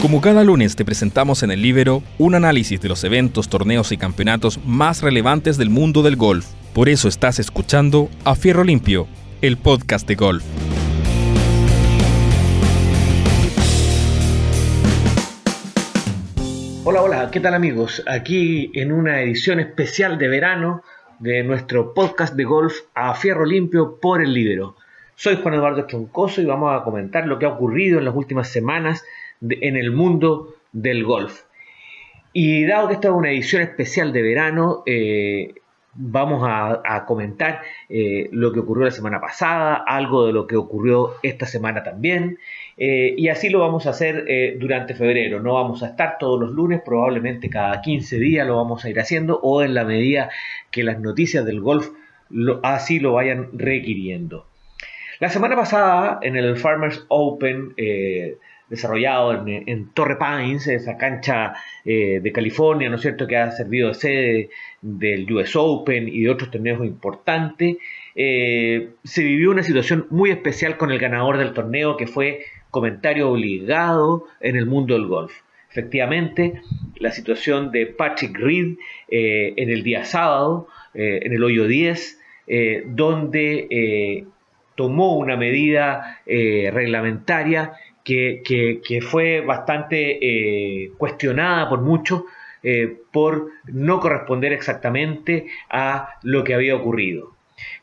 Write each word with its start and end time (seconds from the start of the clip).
Como 0.00 0.20
cada 0.20 0.44
lunes 0.44 0.76
te 0.76 0.84
presentamos 0.84 1.42
en 1.42 1.50
el 1.50 1.60
Libero 1.60 2.04
un 2.18 2.36
análisis 2.36 2.80
de 2.80 2.88
los 2.88 3.02
eventos, 3.02 3.48
torneos 3.48 3.90
y 3.90 3.96
campeonatos 3.96 4.64
más 4.64 5.02
relevantes 5.02 5.58
del 5.58 5.70
mundo 5.70 6.04
del 6.04 6.14
golf. 6.14 6.46
Por 6.72 6.88
eso 6.88 7.08
estás 7.08 7.40
escuchando 7.40 8.08
A 8.24 8.36
Fierro 8.36 8.62
Limpio, 8.62 9.08
el 9.42 9.56
podcast 9.56 10.06
de 10.06 10.14
golf. 10.14 10.44
Hola, 16.84 17.02
hola, 17.02 17.30
¿qué 17.32 17.40
tal 17.40 17.54
amigos? 17.54 18.04
Aquí 18.06 18.70
en 18.74 18.92
una 18.92 19.20
edición 19.22 19.58
especial 19.58 20.16
de 20.16 20.28
verano 20.28 20.84
de 21.18 21.42
nuestro 21.42 21.92
podcast 21.92 22.36
de 22.36 22.44
golf 22.44 22.82
A 22.94 23.16
Fierro 23.16 23.44
Limpio 23.44 23.98
por 24.00 24.22
el 24.22 24.32
Libero. 24.32 24.76
Soy 25.16 25.40
Juan 25.42 25.54
Eduardo 25.54 25.86
Troncoso 25.86 26.40
y 26.40 26.44
vamos 26.44 26.72
a 26.72 26.84
comentar 26.84 27.26
lo 27.26 27.40
que 27.40 27.46
ha 27.46 27.48
ocurrido 27.48 27.98
en 27.98 28.04
las 28.04 28.14
últimas 28.14 28.48
semanas 28.48 29.02
en 29.40 29.76
el 29.76 29.92
mundo 29.92 30.54
del 30.72 31.04
golf. 31.04 31.42
Y 32.32 32.64
dado 32.66 32.88
que 32.88 32.94
esta 32.94 33.08
es 33.08 33.14
una 33.14 33.30
edición 33.30 33.62
especial 33.62 34.12
de 34.12 34.22
verano, 34.22 34.82
eh, 34.86 35.54
vamos 35.94 36.42
a, 36.44 37.04
comentar 37.06 37.62
eh, 37.88 38.28
lo 38.30 38.52
que 38.52 38.60
ocurrió 38.60 38.84
la 38.84 38.90
semana 38.90 39.20
pasada, 39.20 39.74
algo 39.74 40.26
de 40.26 40.32
lo 40.32 40.46
que 40.46 40.54
ocurrió 40.54 41.14
esta 41.22 41.46
semana 41.46 41.82
también, 41.82 42.38
eh, 42.76 43.14
y 43.16 43.28
así 43.28 43.48
lo 43.48 43.60
vamos 43.60 43.86
a 43.86 43.90
hacer 43.90 44.24
durante 44.58 44.94
febrero. 44.94 45.40
No 45.40 45.54
vamos 45.54 45.82
a 45.82 45.88
estar 45.88 46.18
todos 46.18 46.38
los 46.38 46.52
lunes, 46.52 46.82
probablemente 46.84 47.50
cada 47.50 47.80
15 47.80 48.18
días 48.18 48.46
lo 48.46 48.56
vamos 48.56 48.84
a 48.84 48.90
ir 48.90 49.00
haciendo, 49.00 49.40
o 49.42 49.62
en 49.62 49.74
la 49.74 49.84
medida 49.84 50.30
que 50.70 50.84
las 50.84 51.00
noticias 51.00 51.44
del 51.44 51.60
golf 51.60 51.88
así 52.62 53.00
lo 53.00 53.14
vayan 53.14 53.48
requiriendo. 53.54 54.46
La 55.18 55.30
semana 55.30 55.56
pasada, 55.56 56.20
en 56.22 56.36
el 56.36 56.56
Farmers 56.56 57.04
Open, 57.08 57.74
desarrollado 58.68 59.46
en, 59.46 59.90
Torre 59.90 60.16
Pines, 60.16 60.66
esa 60.66 60.96
cancha 60.96 61.54
eh, 61.84 62.20
de 62.22 62.32
California, 62.32 62.88
¿no 62.88 62.96
es 62.96 63.02
cierto?, 63.02 63.26
que 63.26 63.36
ha 63.36 63.50
servido 63.50 63.88
de 63.88 63.94
sede 63.94 64.50
del 64.82 65.30
US 65.32 65.56
Open 65.56 66.08
y 66.08 66.22
de 66.22 66.30
otros 66.30 66.50
torneos 66.50 66.84
importantes. 66.84 67.76
Eh, 68.14 68.90
se 69.04 69.22
vivió 69.22 69.50
una 69.50 69.62
situación 69.62 70.06
muy 70.10 70.30
especial 70.30 70.76
con 70.76 70.90
el 70.90 70.98
ganador 70.98 71.38
del 71.38 71.52
torneo, 71.52 71.96
que 71.96 72.06
fue 72.06 72.44
comentario 72.70 73.30
obligado 73.30 74.26
en 74.40 74.56
el 74.56 74.66
mundo 74.66 74.94
del 74.94 75.06
golf. 75.06 75.32
Efectivamente, 75.70 76.60
la 76.96 77.10
situación 77.10 77.70
de 77.70 77.86
Patrick 77.86 78.36
Reed 78.38 78.76
eh, 79.08 79.54
en 79.56 79.70
el 79.70 79.82
día 79.82 80.04
sábado, 80.04 80.68
en 80.94 81.32
el 81.32 81.44
hoyo 81.44 81.68
10, 81.68 82.18
donde 82.86 84.24
tomó 84.74 85.16
una 85.16 85.36
medida 85.36 86.22
reglamentaria 86.26 87.74
que, 88.08 89.00
fue 89.02 89.40
bastante 89.40 90.18
eh, 90.20 90.92
cuestionada 90.96 91.68
por 91.68 91.82
muchos 91.82 92.22
eh, 92.62 92.96
por 93.12 93.50
no 93.66 94.00
corresponder 94.00 94.52
exactamente 94.52 95.46
a 95.70 96.14
lo 96.22 96.42
que 96.42 96.54
había 96.54 96.74
ocurrido. 96.74 97.32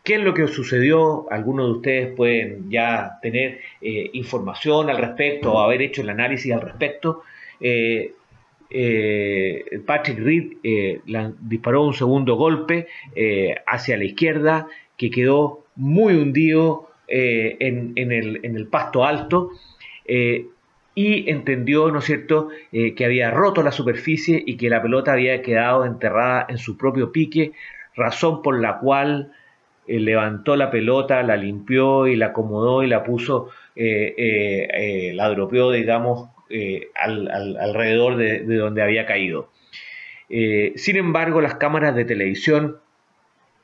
¿Qué 0.04 0.16
es 0.16 0.22
lo 0.22 0.34
que 0.34 0.48
sucedió? 0.48 1.32
Algunos 1.32 1.68
de 1.68 1.72
ustedes 1.74 2.16
pueden 2.16 2.72
ya 2.72 3.20
tener 3.22 3.60
eh, 3.82 4.10
información 4.14 4.90
al 4.90 4.98
respecto 4.98 5.54
o 5.54 5.60
haber 5.60 5.82
hecho 5.82 6.02
el 6.02 6.10
análisis 6.10 6.52
al 6.52 6.62
respecto. 6.62 7.24
Patrick 9.86 10.20
Reed 10.20 10.54
disparó 11.40 11.84
un 11.84 11.94
segundo 11.94 12.36
golpe 12.36 12.88
hacia 13.66 13.98
la 13.98 14.04
izquierda 14.04 14.68
que 14.98 15.10
quedó 15.10 15.66
muy 15.76 16.16
hundido 16.16 16.90
en, 17.08 17.94
el, 17.96 18.40
en, 18.44 18.58
el, 18.58 18.68
pasto 18.68 19.06
alto 19.06 19.52
eh, 20.06 20.48
y 20.94 21.30
entendió, 21.30 21.92
¿no 21.92 22.00
es 22.00 22.06
cierto?, 22.06 22.50
eh, 22.72 22.96
que 22.96 23.06
había 23.06 23.32
roto 23.32 23.64
la 23.64 23.72
superficie 23.72 24.42
y 24.46 24.56
que 24.56 24.70
la 24.70 24.82
pelota 24.82 25.12
había 25.12 25.42
quedado 25.42 25.86
enterrada 25.86 26.46
en 26.48 26.58
su 26.58 26.78
propio 26.78 27.12
pique, 27.12 27.52
razón 27.96 28.42
por 28.42 28.60
la 28.60 28.80
cual 28.80 29.34
eh, 29.88 30.00
levantó 30.00 30.56
la 30.56 30.72
pelota, 30.72 31.22
la 31.24 31.36
limpió 31.36 32.08
y 32.08 32.16
la 32.16 32.28
acomodó 32.28 32.82
y 32.84 32.88
la 32.88 33.04
puso, 33.04 33.50
la 33.76 35.30
dropeó, 35.30 35.72
digamos, 35.72 36.30
alrededor 36.96 38.16
de, 38.16 38.40
de, 38.42 38.56
donde 38.56 38.82
había 38.82 39.06
caído. 39.06 39.50
sin 40.30 40.96
embargo, 40.96 41.42
las 41.42 41.56
cámaras 41.56 41.94
de 41.96 42.06
televisión 42.06 42.78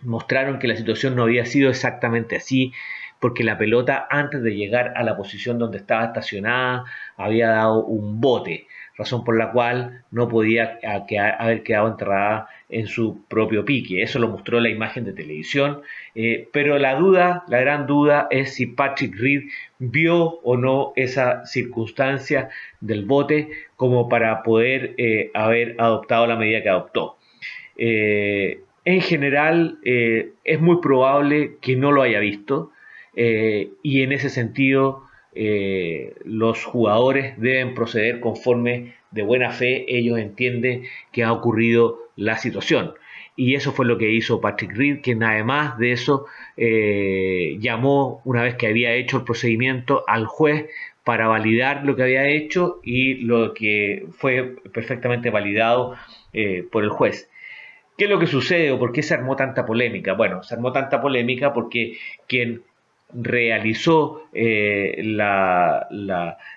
mostraron 0.02 0.60
que 0.60 0.68
la 0.68 0.76
situación 0.76 1.16
no 1.16 1.24
había 1.24 1.46
sido 1.46 1.70
exactamente 1.70 2.36
así, 2.36 2.74
porque 3.22 3.44
la 3.44 3.58
pelota 3.58 4.08
antes 4.10 4.42
de 4.42 4.56
llegar 4.56 4.94
a 4.98 5.04
la 5.04 5.16
posición 5.16 5.60
donde 5.60 5.78
estaba 5.78 6.06
estacionada 6.06 6.86
había 7.16 7.50
dado 7.50 7.86
un 7.86 8.20
bote, 8.20 8.68
razón 8.98 9.24
por 9.24 9.38
la 9.38 9.52
cual 9.52 10.04
no 10.10 10.28
podía 10.28 10.80
haber 11.40 11.62
quedado 11.62 11.88
enterrada 11.88 12.50
en 12.68 12.88
su 12.88 13.24
propio 13.28 13.64
pique. 13.64 14.02
Eso 14.02 14.18
lo 14.18 14.28
mostró 14.28 14.60
la 14.60 14.70
imagen 14.70 15.06
de 15.06 15.14
televisión, 15.14 15.82
eh, 16.16 16.50
pero 16.52 16.80
la 16.80 16.96
duda, 16.96 17.44
la 17.48 17.60
gran 17.60 17.86
duda 17.86 18.28
es 18.32 18.56
si 18.56 18.66
Patrick 18.66 19.16
Reed 19.16 19.44
vio 19.78 20.40
o 20.42 20.58
no 20.58 20.92
esa 20.96 21.46
circunstancia 21.46 22.50
del 22.80 23.06
bote 23.06 23.50
como 23.76 24.10
para 24.10 24.42
poder 24.42 24.96
eh, 24.98 25.30
haber 25.36 25.76
adoptado 25.78 26.26
la 26.26 26.38
medida 26.38 26.64
que 26.64 26.70
adoptó. 26.70 27.18
Eh, 27.78 28.62
en 28.84 29.02
general 29.02 29.78
es 29.84 30.60
muy 30.60 30.82
probable 30.82 31.58
que 31.62 31.76
no 31.76 31.92
lo 31.92 32.02
haya 32.02 32.20
visto, 32.20 32.72
eh, 33.16 33.72
y 33.84 34.04
en 34.04 34.12
ese 34.12 34.30
sentido 34.30 35.04
eh, 35.34 36.14
los 36.24 36.64
jugadores 36.66 37.40
deben 37.40 37.74
proceder 37.74 38.20
conforme 38.20 38.96
de 39.12 39.24
buena 39.24 39.52
fe 39.52 39.86
ellos 39.88 40.18
entienden 40.20 40.84
que 41.12 41.24
ha 41.24 41.34
ocurrido 41.34 42.00
la 42.16 42.38
situación. 42.38 42.94
Y 43.36 43.56
eso 43.56 43.72
fue 43.72 43.86
lo 43.86 43.98
que 43.98 44.12
hizo 44.12 44.42
Patrick 44.42 44.76
Reed, 44.76 45.00
quien 45.02 45.24
además 45.24 45.78
de 45.78 45.94
eso 45.94 46.26
eh, 46.58 47.58
llamó, 47.60 48.22
una 48.26 48.44
vez 48.44 48.56
que 48.56 48.68
había 48.68 48.94
hecho 48.94 49.18
el 49.18 49.24
procedimiento, 49.24 50.04
al 50.08 50.26
juez 50.26 50.68
para 51.04 51.28
validar 51.28 51.84
lo 51.86 51.96
que 51.96 52.04
había 52.04 52.28
hecho 52.28 52.80
y 52.84 53.16
lo 53.16 53.54
que 53.54 54.06
fue 54.12 54.56
perfectamente 54.72 55.30
validado 55.30 55.96
por 56.72 56.84
el 56.84 56.90
juez. 56.90 57.30
¿Qué 57.98 58.06
es 58.06 58.12
lo 58.12 58.20
que 58.20 58.28
sucede 58.28 58.72
o 58.72 58.80
por 58.80 58.92
qué 58.92 59.02
se 59.02 59.14
armó 59.14 59.36
tanta 59.36 59.66
polémica? 59.66 60.14
Bueno, 60.14 60.44
se 60.44 60.56
armó 60.56 60.72
tanta 60.72 61.02
polémica 61.02 61.54
porque 61.54 61.98
quien 62.28 62.62
realizó 63.14 64.24
eh, 64.34 65.02
la, 65.04 65.88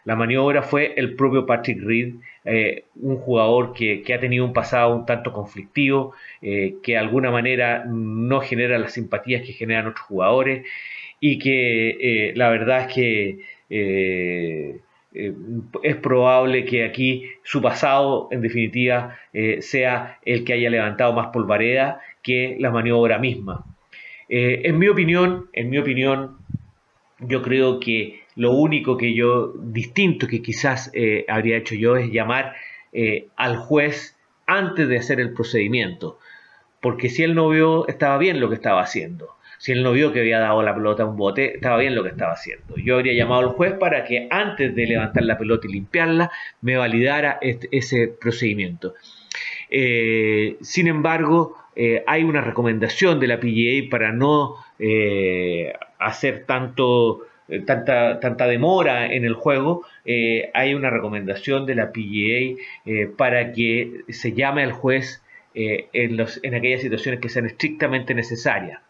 maniobra 0.04 0.62
fue 0.62 0.94
el 0.97 1.15
propio 1.15 1.47
Patrick 1.47 1.82
Reed, 1.82 2.15
eh, 2.44 2.84
un 2.97 3.16
jugador 3.16 3.72
que, 3.72 4.03
ha 4.15 4.20
tenido 4.20 4.44
un 4.44 4.53
pasado 4.53 4.94
un 4.94 5.06
tanto 5.06 5.32
conflictivo, 5.32 6.14
eh, 6.43 6.76
que 6.82 6.93
de 6.93 6.98
alguna 6.98 7.31
manera 7.31 7.84
no 7.87 8.41
genera 8.41 8.78
las 8.78 8.93
simpatías 8.93 9.43
que 9.43 9.53
generan 9.53 9.88
otros 9.88 10.06
jugadores 10.06 10.66
y 11.20 11.38
que 11.38 12.32
la 12.37 12.50
verdad 12.50 12.82
es 12.88 12.94
que 12.94 13.38
es 15.82 15.97
probable 15.97 16.64
que 16.64 16.84
aquí 16.84 17.25
su 17.43 17.62
pasado 17.62 18.28
en 18.31 18.43
definitiva 18.43 19.16
sea 19.60 20.19
el 20.25 20.44
que 20.44 20.53
haya 20.53 20.69
levantado 20.70 21.12
más 21.14 21.28
polvareda 21.28 22.00
que 22.22 22.56
la 22.60 22.70
maniobra 22.70 23.19
misma. 23.19 23.64
En 24.29 24.79
mi 24.79 24.89
opinión, 24.89 25.49
en 25.53 25.71
mi 25.71 25.79
opinión, 25.79 26.39
yo 27.21 27.43
creo 27.43 27.81
que 27.81 28.25
lo 28.37 28.53
único 28.53 28.97
que 28.97 29.15
yo, 29.15 29.53
distinto 29.57 30.27
que 30.27 30.43
quizás 30.43 30.91
eh, 30.95 31.25
habría 31.29 31.57
hecho 31.57 31.75
yo, 31.75 31.97
es 31.97 32.11
llamar 32.11 32.55
eh, 32.93 33.29
al 33.37 33.57
juez 33.57 34.17
antes 34.47 34.89
de 34.89 34.99
hacer 34.99 35.21
el 35.21 35.33
procedimiento. 35.33 36.19
Porque 36.81 37.09
si 37.09 37.23
él 37.23 37.35
no 37.35 37.49
vio, 37.49 37.87
estaba 37.89 38.19
bien 38.19 38.41
lo 38.41 38.49
que 38.49 38.57
estaba 38.57 38.83
haciendo. 38.83 39.29
Si 39.59 39.73
él 39.73 39.83
no 39.83 39.93
vio 39.93 40.12
que 40.12 40.21
había 40.21 40.41
dado 40.41 40.62
la 40.62 40.75
pelota 40.75 41.05
a 41.05 41.06
un 41.06 41.17
bote, 41.17 41.55
estaba 41.55 41.79
bien 41.79 41.95
lo 41.95 42.03
que 42.03 42.11
estaba 42.11 42.33
haciendo. 42.33 42.77
Yo 42.77 42.97
habría 42.97 43.15
llamado 43.15 43.41
al 43.41 43.49
juez 43.49 43.73
para 43.75 44.05
que 44.05 44.29
antes 44.31 44.75
de 44.75 44.87
levantar 44.87 45.23
la 45.23 45.38
pelota 45.38 45.67
y 45.67 45.73
limpiarla, 45.73 46.31
me 46.61 46.77
validara 46.77 47.38
ese 47.41 48.09
procedimiento. 48.20 48.94
Eh, 49.70 50.56
sin 50.61 50.88
embargo, 50.88 51.56
hay 52.06 52.25
una 52.25 52.41
recomendación 52.41 53.21
de 53.21 53.26
la 53.26 53.41
PGA 53.41 53.91
para 53.91 54.12
no 54.12 54.56
hacer 56.05 56.44
tanto, 56.47 57.26
eh, 57.49 57.61
tanta, 57.61 58.21
tanta 58.21 58.47
demora 58.47 59.12
en 59.12 59.25
el 59.25 59.35
juego, 59.35 59.85
eh, 60.05 60.50
hay 60.55 60.75
una 60.75 60.91
recomendación 60.91 61.67
de 61.67 61.75
la 61.75 61.93
PGA 61.93 62.61
eh, 62.85 63.06
para 63.17 63.53
que 63.53 64.03
se 64.11 64.32
llame 64.32 64.62
al 64.62 64.73
juez 64.73 65.23
en, 65.56 66.17
los, 66.17 66.41
en 66.43 66.56
aquellas 66.56 66.81
situaciones 66.81 67.21
que 67.21 67.29
sean 67.29 67.47
estrictamente 67.47 68.12
necesarias. 68.12 68.81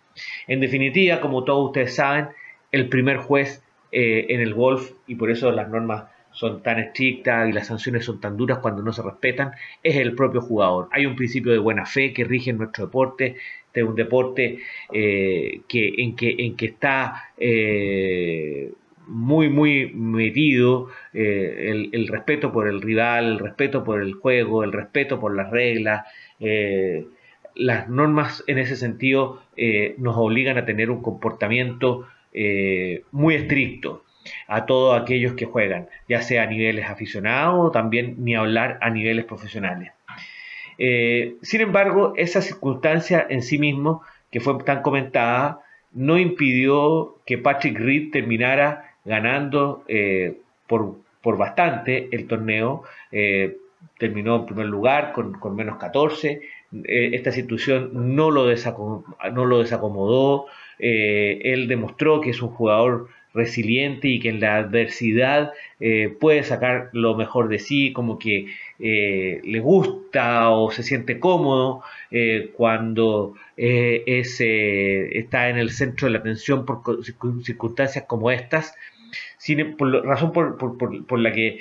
En 0.47 0.61
definitiva, 0.61 1.21
como 1.21 1.45
todos 1.45 1.67
ustedes 1.67 1.95
saben, 1.95 2.29
el 2.73 2.89
primer 2.89 3.19
juez 3.19 3.63
en 3.93 4.41
el 4.41 4.55
golf, 4.55 4.93
y 5.07 5.17
por 5.17 5.31
eso 5.31 5.53
las 5.53 5.69
normas 5.69 6.05
son 6.35 6.63
tan 6.63 6.79
estrictas 6.81 7.49
y 7.49 7.53
las 7.53 7.69
sanciones 7.69 8.05
son 8.05 8.21
tan 8.21 8.37
duras 8.37 8.59
cuando 8.59 8.83
no 8.83 8.93
se 8.93 9.03
respetan, 9.03 9.53
es 9.83 9.97
el 9.97 10.15
propio 10.15 10.43
jugador. 10.43 10.89
Hay 10.91 11.07
un 11.07 11.17
principio 11.17 11.53
de 11.53 11.59
buena 11.59 11.87
fe 11.87 12.13
que 12.13 12.25
rige 12.25 12.51
en 12.51 12.59
nuestro 12.59 12.87
deporte, 12.87 13.37
este 13.67 13.81
es 13.81 13.87
un 13.87 13.95
deporte 13.95 14.59
eh, 14.93 15.61
que, 15.69 15.95
en, 15.99 16.15
que, 16.17 16.35
en 16.39 16.57
que 16.57 16.67
está 16.67 17.25
eh, 17.39 18.73
muy, 19.07 19.49
muy 19.49 19.93
metido, 19.95 20.89
el, 21.13 21.91
el, 21.93 22.09
respeto 22.09 22.53
por 22.53 22.69
el 22.69 22.83
rival, 22.83 23.27
el 23.27 23.39
respeto 23.39 23.85
por 23.85 24.03
el 24.03 24.15
juego, 24.15 24.65
el 24.65 24.73
respeto 24.73 25.21
por 25.21 25.35
las 25.35 25.51
reglas. 25.51 26.07
las 27.55 27.89
normas 27.89 28.43
en 28.47 28.59
ese 28.59 28.77
sentido 28.77 29.43
nos 29.99 30.17
obligan 30.17 30.57
a 30.59 30.65
tener 30.65 30.91
un 30.91 31.03
comportamiento 31.03 32.07
muy 33.13 33.35
estricto 33.35 34.05
a 34.47 34.67
todos 34.67 35.01
aquellos 35.01 35.35
que 35.35 35.47
juegan, 35.47 35.89
ya 36.09 36.23
sea 36.23 36.45
a 36.45 36.47
niveles 36.47 36.87
aficionados 36.87 37.69
o 37.69 37.71
también 37.71 38.17
ni 38.19 38.35
hablar 38.35 38.79
a 38.81 38.91
niveles 38.91 39.25
profesionales. 39.25 39.93
Eh, 40.79 41.37
sin 41.43 41.61
embargo, 41.61 42.15
esa 42.17 42.43
circunstancia 42.43 43.25
en 43.29 43.43
sí 43.43 43.59
mismo, 43.59 44.03
que 44.31 44.41
fue 44.41 44.63
tan 44.65 44.83
comentada, 44.83 45.61
no 45.93 46.19
impidió 46.19 47.17
que 47.25 47.39
Patrick 47.39 47.79
Reed 47.79 48.11
terminara 48.11 48.97
ganando 49.05 49.85
eh, 49.87 50.39
por, 50.67 50.97
bastante 51.23 52.09
el 52.13 52.27
torneo. 52.27 52.83
Eh, 53.13 53.59
terminó 53.99 54.37
en 54.37 54.47
primer 54.47 54.67
lugar 54.67 55.13
con, 55.13 55.39
menos 55.55 55.77
14. 55.77 56.41
esta 56.85 57.31
situación 57.31 58.17
no 58.17 58.31
lo, 58.31 58.47
no 59.33 59.45
lo 59.45 59.59
desacomodó. 59.61 60.47
él 60.79 61.69
demostró 61.69 62.21
que 62.21 62.31
es 62.31 62.43
un 62.43 62.49
jugador 62.49 63.09
resiliente 63.35 64.09
y 64.09 64.21
que 64.21 64.29
en 64.29 64.41
la 64.41 64.57
adversidad 64.57 65.53
eh, 65.81 66.17
puede 66.21 66.45
sacar 66.45 66.91
lo 66.93 67.17
mejor 67.17 67.49
de 67.49 67.59
sí, 67.59 67.93
como 67.93 68.19
que 68.19 68.47
eh, 68.79 69.41
le 69.45 69.61
gusta 69.61 70.51
o 70.51 70.71
se 70.71 70.85
siente 70.85 71.19
cómodo 71.19 71.83
eh, 72.13 72.53
cuando 72.57 73.35
está 73.57 75.49
en 75.49 75.59
el 75.59 75.71
centro 75.71 76.07
de 76.07 76.13
la 76.13 76.19
atención 76.21 76.65
por 76.65 76.83
circunstancias 77.05 78.05
como 78.07 78.31
estas, 78.31 78.75
sin, 79.37 79.77
por 79.77 80.05
razón 80.07 80.33
por, 80.33 81.19
la 81.19 81.33
que 81.33 81.61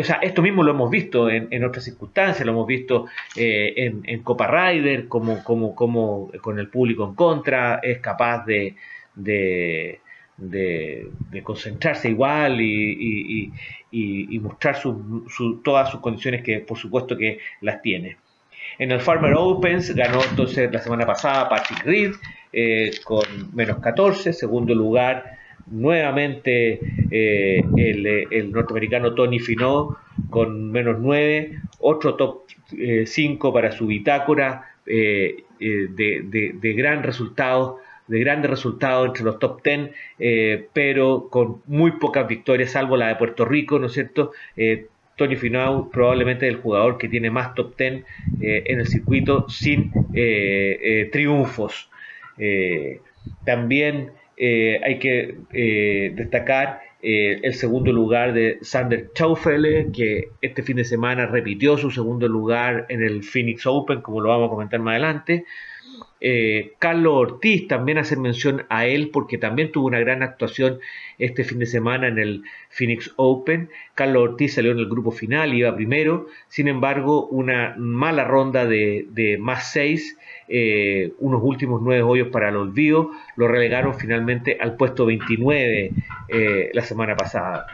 o 0.00 0.04
sea, 0.04 0.16
esto 0.22 0.40
mismo 0.40 0.62
lo 0.62 0.70
hemos 0.70 0.90
visto 0.90 1.28
en, 1.28 1.64
otras 1.64 1.84
circunstancias, 1.84 2.46
lo 2.46 2.52
hemos 2.52 2.66
visto 2.66 3.06
en, 3.36 4.22
Copa 4.22 4.46
Rider, 4.46 5.08
como, 5.08 5.44
como, 5.44 5.74
como 5.74 6.30
con 6.40 6.58
el 6.58 6.68
público 6.68 7.04
en 7.04 7.14
contra, 7.14 7.80
es 7.82 7.98
capaz 7.98 8.46
de, 8.46 8.74
concentrarse 11.42 12.08
igual 12.10 12.60
y, 12.60 13.52
mostrar 14.40 14.76
todas 15.62 15.90
sus 15.90 16.00
condiciones 16.00 16.42
que 16.42 16.60
por 16.60 16.78
supuesto 16.78 17.16
que 17.16 17.38
las 17.60 17.82
tiene. 17.82 18.16
En 18.78 18.90
el 18.92 19.00
Farmer 19.00 19.34
Opens 19.36 19.94
ganó 19.94 20.20
entonces 20.24 20.72
la 20.72 20.78
semana 20.80 21.06
pasada 21.06 21.48
Patrick 21.48 21.84
Reed 21.84 22.12
eh, 22.52 22.90
con 23.04 23.24
menos 23.54 23.78
14, 23.78 24.32
segundo 24.32 24.74
lugar 24.74 25.38
nuevamente 25.66 26.80
eh, 27.10 27.62
el, 27.76 28.50
norteamericano 28.50 29.14
Tony 29.14 29.38
Finau 29.38 29.96
con 30.30 30.70
menos 30.72 30.96
9, 30.98 31.60
otro 31.78 32.14
top 32.16 32.42
5 33.04 33.48
eh, 33.48 33.52
para 33.52 33.70
su 33.70 33.86
bitácora 33.86 34.64
de, 34.84 35.44
de 35.60 36.72
gran 36.72 37.02
resultado 37.02 37.78
de 38.10 38.18
grandes 38.18 38.50
resultados 38.50 39.06
entre 39.06 39.22
los 39.22 39.38
top 39.38 39.62
10, 39.62 39.90
eh, 40.18 40.66
pero 40.72 41.28
con 41.30 41.62
muy 41.66 41.92
pocas 41.92 42.26
victorias, 42.26 42.72
salvo 42.72 42.96
la 42.96 43.06
de 43.06 43.14
Puerto 43.14 43.44
Rico, 43.44 43.78
¿no 43.78 43.86
es 43.86 43.92
cierto? 43.92 44.32
Eh, 44.56 44.86
Tony 45.14 45.36
Finau 45.36 45.90
probablemente 45.90 46.48
es 46.48 46.54
el 46.54 46.60
jugador 46.60 46.98
que 46.98 47.08
tiene 47.08 47.30
más 47.30 47.54
top 47.54 47.76
10 47.76 47.92
eh, 48.42 48.64
en 48.66 48.80
el 48.80 48.86
circuito 48.86 49.48
sin 49.48 49.92
triunfos. 51.12 51.88
también 53.44 54.10
hay 54.38 54.98
que 54.98 55.34
destacar 56.14 56.80
el 57.02 57.54
segundo 57.54 57.92
lugar 57.92 58.32
de 58.32 58.58
Sander 58.62 59.10
Schaufele, 59.14 59.90
que 59.92 60.30
este 60.40 60.62
fin 60.62 60.76
de 60.76 60.84
semana 60.84 61.26
repitió 61.26 61.76
su 61.76 61.90
segundo 61.90 62.26
lugar 62.26 62.86
en 62.88 63.02
el 63.02 63.22
Phoenix 63.22 63.66
Open, 63.66 64.00
como 64.00 64.22
lo 64.22 64.30
vamos 64.30 64.46
a 64.46 64.50
comentar 64.50 64.80
más 64.80 64.92
adelante. 64.92 65.44
Eh, 66.20 66.74
Carlos 66.78 67.14
Ortiz, 67.14 67.66
también 67.66 67.96
hacer 67.96 68.18
mención 68.18 68.66
a 68.68 68.86
él 68.86 69.08
porque 69.10 69.38
también 69.38 69.72
tuvo 69.72 69.86
una 69.86 70.00
gran 70.00 70.22
actuación 70.22 70.78
este 71.18 71.44
fin 71.44 71.58
de 71.58 71.66
semana 71.66 72.08
en 72.08 72.18
el 72.18 72.42
Phoenix 72.68 73.12
Open. 73.16 73.70
Carlos 73.94 74.30
Ortiz 74.30 74.54
salió 74.54 74.72
en 74.72 74.78
el 74.78 74.88
grupo 74.88 75.10
final, 75.12 75.54
iba 75.54 75.74
primero, 75.74 76.26
sin 76.48 76.68
embargo 76.68 77.26
una 77.26 77.74
mala 77.78 78.24
ronda 78.24 78.66
de, 78.66 79.38
más 79.40 79.72
seis, 79.72 80.18
eh, 80.48 81.12
unos 81.18 81.40
últimos 81.42 81.80
nueve 81.82 82.02
hoyos 82.02 82.28
para 82.28 82.50
el 82.50 82.56
olvido, 82.56 83.10
lo 83.36 83.48
relegaron 83.48 83.94
finalmente 83.94 84.58
al 84.60 84.76
puesto 84.76 85.06
29 85.06 85.92
eh, 86.28 86.70
la 86.74 86.82
semana 86.82 87.16
pasada. 87.16 87.66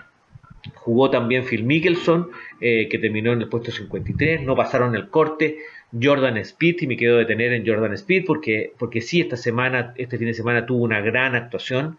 Jugó 0.75 1.11
también 1.11 1.45
Phil 1.45 1.65
Mickelson, 1.65 2.31
que 2.61 2.99
terminó 3.01 3.33
en 3.33 3.41
el 3.41 3.49
puesto 3.49 3.71
53, 3.71 4.43
no 4.43 4.57
pasaron 4.57 4.95
el 4.95 5.11
corte, 5.11 5.59
Jordan 5.93 6.37
Speed 6.39 6.77
y 6.81 6.87
me 6.87 6.97
quedo 6.97 7.19
detener 7.19 7.53
en 7.53 7.67
Jordan 7.67 7.93
Speed 7.95 8.25
porque, 8.27 8.73
porque 8.79 9.01
sí, 9.01 9.21
esta 9.21 9.37
semana, 9.37 9.95
este 9.97 10.19
fin 10.19 10.27
de 10.27 10.35
semana 10.35 10.67
tuvo 10.67 10.85
una 10.85 11.01
gran 11.01 11.35
actuación. 11.35 11.99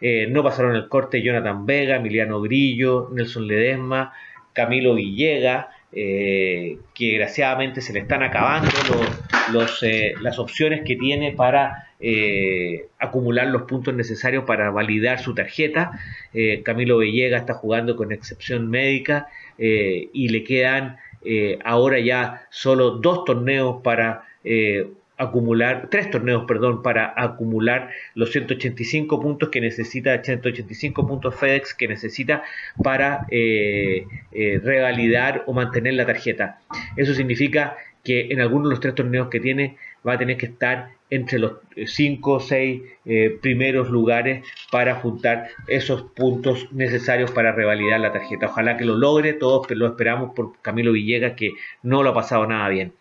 Eh, 0.00 0.26
no 0.28 0.42
pasaron 0.42 0.76
el 0.76 0.88
corte 0.88 1.22
Jonathan 1.22 1.66
Vega, 1.66 1.96
Emiliano 1.96 2.40
Grillo, 2.40 3.10
Nelson 3.12 3.46
Ledesma, 3.46 4.12
Camilo 4.52 4.94
Villega, 4.94 5.70
eh, 5.92 6.78
que 6.94 7.06
desgraciadamente 7.06 7.80
se 7.80 7.92
le 7.92 8.00
están 8.00 8.22
acabando 8.22 8.70
los, 9.52 9.82
eh, 9.82 10.14
las 10.20 10.38
opciones 10.38 10.82
que 10.84 10.96
tiene 10.96 11.32
para 11.32 11.88
acumular 12.98 13.46
los 13.46 13.62
puntos 13.62 13.94
necesarios 13.94 14.44
para 14.44 14.68
validar 14.68 15.20
su 15.20 15.34
tarjeta. 15.34 15.92
Camilo 16.62 16.98
Villega 16.98 17.38
está 17.38 17.54
jugando 17.54 17.96
con 17.96 18.12
excepción 18.12 18.68
médica 18.68 19.28
y 19.56 20.28
le 20.28 20.44
quedan 20.44 20.98
eh, 21.24 21.58
ahora 21.64 21.98
ya 22.00 22.46
solo 22.50 22.92
dos 22.92 23.24
torneos 23.24 23.82
para 23.82 24.24
eh, 24.44 24.90
acumular, 25.16 25.88
tres 25.90 26.10
torneos, 26.10 26.44
perdón, 26.46 26.82
para 26.82 27.14
acumular 27.16 27.90
los 28.14 28.32
185 28.32 29.20
puntos 29.20 29.48
que 29.48 29.60
necesita, 29.60 30.22
185 30.22 31.06
puntos 31.06 31.34
FedEx 31.36 31.74
que 31.74 31.88
necesita 31.88 32.42
para 32.82 33.26
eh, 33.30 34.06
revalidar 34.32 35.44
o 35.46 35.52
mantener 35.52 35.94
la 35.94 36.06
tarjeta. 36.06 36.58
Eso 36.96 37.14
significa 37.14 37.76
que 38.02 38.28
en 38.30 38.40
algunos 38.40 38.68
de 38.68 38.70
los 38.70 38.80
tres 38.80 38.94
torneos 38.94 39.28
que 39.28 39.40
tiene 39.40 39.76
va 40.06 40.14
a 40.14 40.18
tener 40.18 40.36
que 40.36 40.46
estar 40.46 40.90
entre 41.14 41.38
los 41.38 41.52
5 41.86 42.32
o 42.32 42.40
6 42.40 42.82
primeros 43.40 43.90
lugares 43.90 44.44
para 44.70 44.96
juntar 44.96 45.48
esos 45.68 46.02
puntos 46.02 46.72
necesarios 46.72 47.30
para 47.30 47.52
revalidar 47.52 48.00
la 48.00 48.12
tarjeta. 48.12 48.46
Ojalá 48.46 48.76
que 48.76 48.84
lo 48.84 48.96
logre, 48.96 49.32
todos 49.32 49.70
lo 49.70 49.86
esperamos 49.86 50.34
por 50.34 50.60
Camilo 50.62 50.92
Villegas 50.92 51.34
que 51.34 51.52
no 51.82 52.02
lo 52.02 52.10
ha 52.10 52.14
pasado 52.14 52.46
nada 52.46 52.68
bien. 52.68 52.92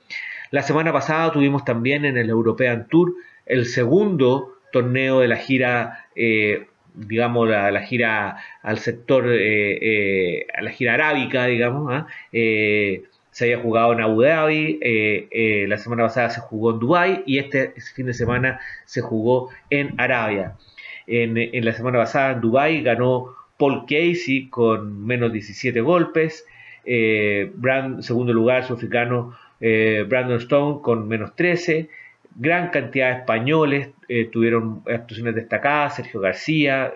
La 0.51 0.61
semana 0.61 0.93
pasada 0.93 1.31
tuvimos 1.31 1.65
también 1.65 2.05
en 2.05 2.17
el 2.17 2.29
European 2.29 2.87
Tour 2.87 3.13
el 3.45 3.65
segundo 3.65 4.53
torneo 4.71 5.19
de 5.19 5.27
la 5.27 5.37
gira 5.37 6.07
eh, 6.15 6.67
digamos, 6.95 7.49
la, 7.49 7.81
gira 7.81 8.37
al 8.61 8.77
sector, 8.77 9.27
eh, 9.31 9.79
eh, 9.81 10.47
a 10.55 10.61
la 10.61 10.71
gira 10.71 10.93
arábica, 10.93 11.47
digamos, 11.47 11.91
¿ah? 11.91 12.07
Se 13.33 13.45
había 13.45 13.63
jugado 13.63 13.93
en 13.93 14.01
Abu 14.01 14.21
Dhabi, 14.21 14.79
eh, 14.81 15.27
eh, 15.31 15.65
la 15.67 15.79
semana 15.79 16.03
pasada 16.03 16.29
se 16.29 16.39
jugó 16.39 16.71
en 16.71 16.79
Dubai 16.79 17.23
y 17.25 17.39
este 17.39 17.73
fin 17.95 18.05
de 18.05 18.13
semana 18.13 18.59
se 18.85 19.01
jugó 19.01 19.49
en 19.71 19.95
Arabia. 19.97 20.55
En, 21.07 21.65
la 21.65 21.73
semana 21.73 21.97
pasada 21.97 22.33
en 22.33 22.41
Dubai 22.41 22.83
ganó 22.83 23.35
Paul 23.57 23.85
Casey 23.87 24.49
con 24.49 25.03
menos 25.05 25.33
17 25.33 25.81
golpes, 25.81 26.45
eh, 26.85 27.51
segundo 28.01 28.33
lugar 28.33 28.65
sudafricano 28.65 29.35
Brandon 29.59 30.37
Stone 30.37 30.81
con 30.83 31.07
menos 31.07 31.35
13, 31.35 31.89
gran 32.35 32.69
cantidad 32.69 33.13
de 33.13 33.19
españoles 33.19 33.89
tuvieron 34.31 34.83
actuaciones 34.85 35.33
destacadas, 35.35 35.95
Sergio 35.95 36.19
García 36.19 36.93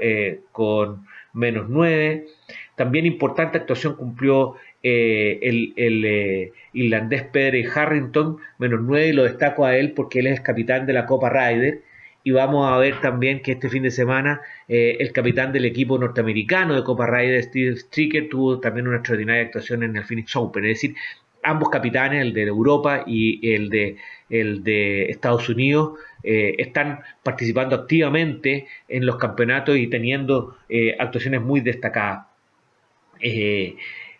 con 0.52 1.08
menos 1.34 1.68
9, 1.70 2.28
también 2.76 3.08
importante 3.08 3.58
actuación 3.58 3.96
cumplió 3.96 4.56
eh, 4.90 5.40
el, 5.76 6.06
eh, 6.06 6.54
irlandés 6.72 7.24
Pedro 7.24 7.58
Harrington, 7.76 8.38
menos 8.58 8.80
9, 8.82 9.10
y 9.10 9.12
lo 9.12 9.24
destaco 9.24 9.66
a 9.66 9.76
él 9.76 9.92
porque 9.92 10.20
él 10.20 10.28
es 10.28 10.40
capitán 10.40 10.86
de 10.86 10.94
la 10.94 11.06
Copa 11.06 11.30
Ryder. 11.30 11.82
Y 12.24 12.32
vamos 12.32 12.72
a 12.72 12.78
ver 12.78 13.02
también 13.02 13.42
que 13.42 13.54
este 13.54 13.70
fin 13.70 13.84
de 13.84 13.92
semana 13.92 14.42
eh, 14.68 14.96
el 15.00 15.12
capitán 15.12 15.52
del 15.52 15.66
equipo 15.66 15.98
norteamericano 15.98 16.74
de 16.76 16.84
Copa 16.84 17.06
Ryder, 17.06 17.44
Steve 17.44 17.76
Stricker, 17.76 18.30
tuvo 18.30 18.60
también 18.62 18.88
una 18.88 18.98
extraordinaria 18.98 19.44
actuación 19.44 19.84
en 19.84 19.98
el 19.98 20.06
Phoenix 20.06 20.34
Open. 20.38 20.64
Es 20.66 20.82
decir, 20.82 20.96
ambos 21.44 21.70
capitanes, 21.70 22.22
el 22.22 22.34
de 22.34 22.44
Europa 22.44 23.04
y 23.06 23.54
el 23.54 23.70
de, 23.70 23.98
el 24.30 24.64
de 24.64 25.06
Estados 25.06 25.50
Unidos, 25.50 26.00
están 26.24 27.00
participando 27.24 27.76
activamente 27.76 28.68
en 28.90 29.06
los 29.06 29.16
campeonatos 29.16 29.78
y 29.78 29.88
teniendo 29.88 30.58
actuaciones 31.00 31.42
muy 31.42 31.62
destacadas. 31.62 32.26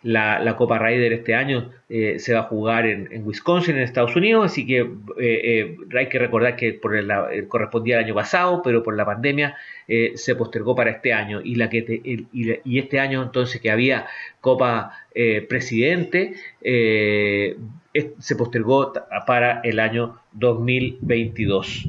La, 0.02 0.54
Copa 0.56 0.78
Ryder 0.78 1.12
este 1.12 1.34
año 1.34 1.70
eh, 1.88 2.18
se 2.18 2.34
va 2.34 2.40
a 2.40 2.44
jugar 2.44 2.86
en, 2.86 3.26
Wisconsin, 3.26 3.76
en 3.76 3.82
Estados 3.82 4.14
Unidos, 4.16 4.46
así 4.46 4.66
que 4.66 4.80
eh, 4.80 4.86
eh, 5.18 5.76
hay 5.96 6.08
que 6.08 6.18
recordar 6.18 6.56
que 6.56 6.74
por 6.74 6.92
correspondía 7.48 7.98
al 7.98 8.04
año 8.04 8.14
pasado, 8.14 8.62
pero 8.62 8.82
por 8.82 8.96
la 8.96 9.04
pandemia 9.04 9.56
se 10.14 10.34
postergó 10.36 10.74
para 10.74 10.90
este 10.90 11.12
año. 11.12 11.40
Y, 11.42 11.54
la 11.54 11.70
que 11.70 12.00
y, 12.32 12.78
este 12.78 13.00
año 13.00 13.22
entonces 13.22 13.60
que 13.60 13.70
había 13.70 14.06
Copa 14.40 14.92
Presidente, 15.48 16.34
se 16.62 18.36
postergó 18.36 18.92
para 19.26 19.60
el 19.64 19.80
año 19.80 20.20
2022. 20.32 21.88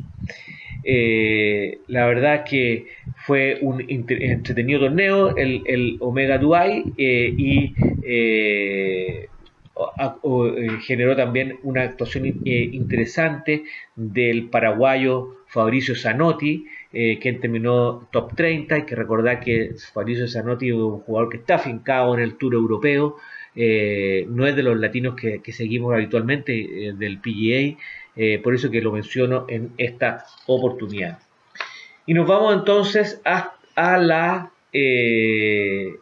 Eh, 0.83 1.79
la 1.88 2.05
verdad 2.05 2.45
que 2.45 2.88
fue 3.25 3.59
un 3.62 3.83
entretenido 3.88 4.79
torneo, 4.79 5.36
el, 5.36 5.98
Omega 6.00 6.38
Dubai, 6.38 6.83
eh, 6.98 7.33
y 7.38 7.74
eh, 8.03 9.27
generó 10.81 11.15
también 11.15 11.57
una 11.63 11.83
actuación 11.83 12.25
interesante 12.45 13.63
del 13.95 14.50
paraguayo 14.50 15.38
Fabricio 15.48 15.95
Zanotti, 15.95 16.65
quien 16.91 17.39
terminó 17.39 18.07
top 18.12 18.36
30. 18.36 18.75
Hay 18.75 18.83
que 18.83 18.95
recordar 18.95 19.39
que 19.39 19.71
Fabricio 19.93 20.27
Zanotti 20.27 20.69
es 20.69 20.75
un 20.75 21.00
jugador 21.00 21.29
que 21.29 21.38
está 21.38 21.55
afincado 21.55 22.13
en 22.15 22.21
el 22.21 22.36
Tour 22.36 22.55
Europeo, 22.55 23.15
no 23.55 24.48
es 24.48 24.55
de 24.55 24.63
los 24.63 24.77
latinos 24.77 25.15
que, 25.15 25.41
que 25.41 25.53
seguimos 25.53 25.93
habitualmente 25.93 26.93
del 26.98 27.19
PGA. 27.19 27.77
Eh, 28.15 28.39
por 28.43 28.53
eso 28.53 28.69
que 28.69 28.81
lo 28.81 28.91
menciono 28.91 29.45
en 29.47 29.71
esta 29.77 30.25
oportunidad. 30.45 31.19
Y 32.05 32.13
nos 32.13 32.27
vamos 32.27 32.53
entonces 32.53 33.21
a, 33.23 33.55
la, 33.97 34.51
eh, 34.73 35.95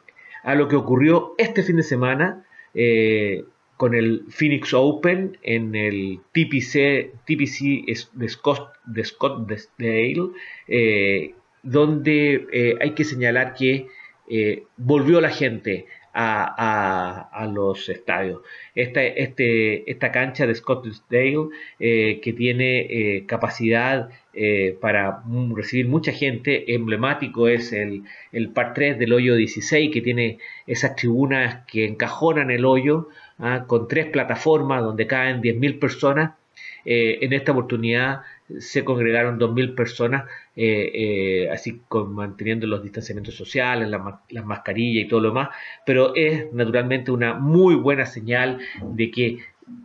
a 0.43 0.55
lo 0.55 0.67
que 0.67 0.75
ocurrió 0.75 1.35
este 1.37 1.63
fin 1.63 1.77
de 1.77 1.83
semana 1.83 2.45
eh, 2.73 3.43
con 3.75 3.93
el 3.93 4.23
Phoenix 4.29 4.73
Open 4.73 5.37
en 5.43 5.75
el 5.75 6.19
TPC, 6.31 7.13
TPC 7.25 8.09
de 8.13 8.29
Scott, 8.29 8.71
de 8.85 9.03
Scott 9.03 9.47
donde 11.63 12.77
hay 12.79 12.91
que 12.91 13.03
señalar 13.03 13.53
que 13.53 13.87
volvió 14.77 15.21
la 15.21 15.29
gente 15.29 15.85
a, 16.19 17.47
los 17.53 17.89
estadios. 17.89 18.41
Esta, 18.73 19.03
este, 19.03 19.89
esta 19.89 20.11
cancha 20.11 20.47
de 20.47 20.55
Scottsdale 20.55 21.49
eh, 21.79 22.19
que 22.21 22.33
tiene 22.33 22.79
eh, 22.79 23.25
capacidad 23.27 24.09
eh, 24.33 24.75
para 24.81 25.23
recibir 25.55 25.87
mucha 25.87 26.11
gente, 26.11 26.73
emblemático 26.73 27.47
es 27.47 27.71
el, 27.71 28.03
el 28.31 28.49
par 28.49 28.73
3 28.73 28.97
del 28.97 29.13
hoyo 29.13 29.35
16 29.35 29.91
que 29.91 30.01
tiene 30.01 30.39
esas 30.65 30.95
tribunas 30.95 31.65
que 31.67 31.85
encajonan 31.85 32.51
el 32.51 32.65
hoyo 32.65 33.09
ah, 33.39 33.65
con 33.67 33.87
tres 33.87 34.07
plataformas 34.07 34.83
donde 34.83 35.07
caen 35.07 35.41
10.000 35.41 35.79
personas. 35.79 36.31
en 36.85 37.33
esta 37.33 37.51
oportunidad 37.51 38.21
se 38.59 38.85
congregaron 38.85 39.39
2.000 39.39 39.75
personas, 39.75 40.25
eh, 40.55 40.91
eh, 40.93 41.49
así 41.49 41.81
con, 41.87 42.13
manteniendo 42.13 42.65
los 42.65 42.81
distanciamientos 42.81 43.35
sociales, 43.35 43.89
las 43.89 44.45
mascarillas 44.45 45.05
y 45.05 45.07
todo 45.07 45.19
lo 45.19 45.29
demás, 45.29 45.49
pero 45.85 46.15
es 46.15 46.51
naturalmente 46.53 47.11
una 47.11 47.33
muy 47.33 47.75
buena 47.75 48.05
señal 48.05 48.59
de 48.81 49.11
que 49.11 49.39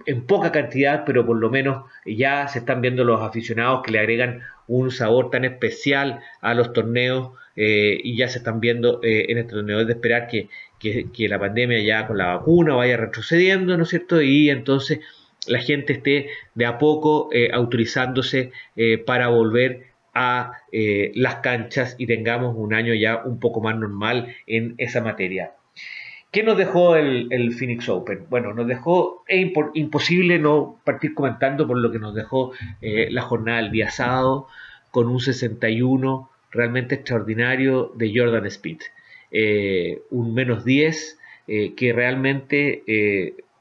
en 0.07 0.27
poca 0.27 0.53
cantidad, 0.53 1.05
pero 1.05 1.27
por 1.27 1.39
lo 1.39 1.51
menos 1.51 1.85
ya 2.07 2.47
se 2.47 2.61
están 2.61 2.81
viendo 2.81 3.03
los 3.03 3.21
aficionados 3.21 3.83
que 3.83 3.91
le 3.91 3.99
agregan 3.99 4.43
un 4.69 4.93
sabor 4.93 5.31
tan 5.31 5.45
especial 5.45 6.21
a 6.41 6.55
los 6.55 6.73
torneos 6.73 7.33
eh, 7.57 7.99
y 8.03 8.17
ya 8.17 8.29
se 8.29 8.39
están 8.39 8.61
viendo 8.61 9.01
en 9.03 9.39
este 9.39 9.55
torneo. 9.55 9.81
Es 9.81 9.89
de 9.89 9.95
esperar 9.95 10.29
que, 10.29 10.49
que, 10.79 11.29
la 11.29 11.41
pandemia 11.41 11.81
ya 11.83 12.07
con 12.07 12.17
la 12.17 12.37
vacuna 12.37 12.75
vaya 12.75 12.97
retrocediendo, 12.97 13.77
¿no 13.77 13.83
es 13.83 13.89
cierto? 13.89 14.23
Y 14.23 14.51
entonces 14.51 15.01
la 15.47 15.61
gente 15.61 15.95
esté 15.95 16.29
de 16.55 16.67
a 16.67 16.79
poco 16.79 17.29
eh, 17.33 17.51
autorizándose 17.53 18.53
eh, 18.77 18.99
para 18.99 19.29
volver 19.29 19.87
a 20.15 20.59
eh, 20.73 21.11
las 21.15 21.37
canchas 21.37 21.97
y 21.99 22.07
tengamos 22.07 22.55
un 22.57 22.75
año 22.75 22.95
ya 22.95 23.23
un 23.25 23.41
poco 23.41 23.61
más 23.61 23.77
normal 23.77 24.35
en 24.47 24.75
esa 24.79 25.01
materia. 25.01 25.53
¿Qué 26.31 26.43
nos 26.43 26.57
dejó 26.57 26.97
el, 26.97 27.53
Phoenix 27.53 27.89
Open? 27.89 28.27
Bueno, 28.31 28.55
nos 28.55 28.67
dejó, 28.67 29.23
es 29.27 29.53
imposible 29.75 30.39
no 30.39 30.81
partir 30.83 31.13
comentando 31.13 31.67
por 31.67 31.79
lo 31.79 31.91
que 31.93 31.99
nos 31.99 32.15
dejó 32.15 32.53
la 32.81 33.21
jornada 33.21 33.61
del 33.61 33.71
día 33.71 33.91
sábado 33.91 34.49
con 34.91 35.09
un 35.09 35.21
61 35.21 36.31
realmente 36.51 36.95
extraordinario 36.95 37.93
de 37.97 38.13
Jordan 38.17 38.47
Speed. 38.47 38.79
un 40.09 40.33
menos 40.33 40.65
10 40.65 41.19
que 41.77 41.93
realmente 41.95 42.83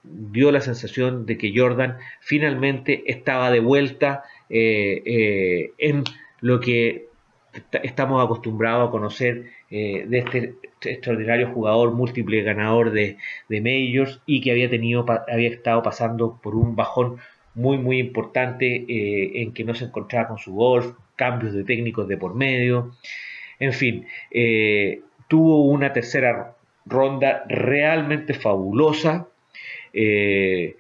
dio 0.04 0.52
la 0.52 0.62
sensación 0.62 1.26
de 1.26 1.38
que 1.38 1.54
Jordan 1.56 1.98
finalmente 2.20 3.04
estaba 3.08 3.52
de 3.52 3.60
vuelta 3.60 4.24
eh, 4.50 5.02
eh, 5.06 5.74
en 5.78 6.04
lo 6.40 6.60
que 6.60 7.08
estamos 7.84 8.24
acostumbrados 8.24 8.88
a 8.88 8.92
conocer 8.92 9.46
eh, 9.70 10.06
de 10.08 10.20
este 10.20 10.56
extraordinario 10.84 11.52
jugador 11.52 11.92
múltiple 11.92 12.42
ganador 12.42 12.92
de, 12.92 13.18
de, 13.50 13.62
majors 13.62 14.22
y 14.26 14.42
que 14.42 14.52
había 14.52 14.70
tenido 14.70 15.06
había 15.32 15.50
estado 15.50 15.84
pasando 15.84 16.40
por 16.42 16.56
un 16.56 16.76
bajón 16.76 17.18
muy 17.54 17.78
muy 17.78 18.00
importante 18.00 18.86
en 19.42 19.54
que 19.54 19.66
no 19.66 19.76
se 19.76 19.86
encontraba 19.86 20.30
con 20.30 20.38
su 20.38 20.54
golf 20.54 20.94
cambios 21.18 21.54
de 21.54 21.66
técnicos 21.66 22.08
de 22.08 22.18
por 22.18 22.34
medio. 22.34 22.94
En 23.60 23.74
fin 23.74 24.08
tuvo 25.28 25.66
una 25.66 25.94
tercera 25.94 26.56
ronda 26.86 27.46
realmente 27.48 28.34
fabulosa 28.34 29.28
eh, 29.94 30.76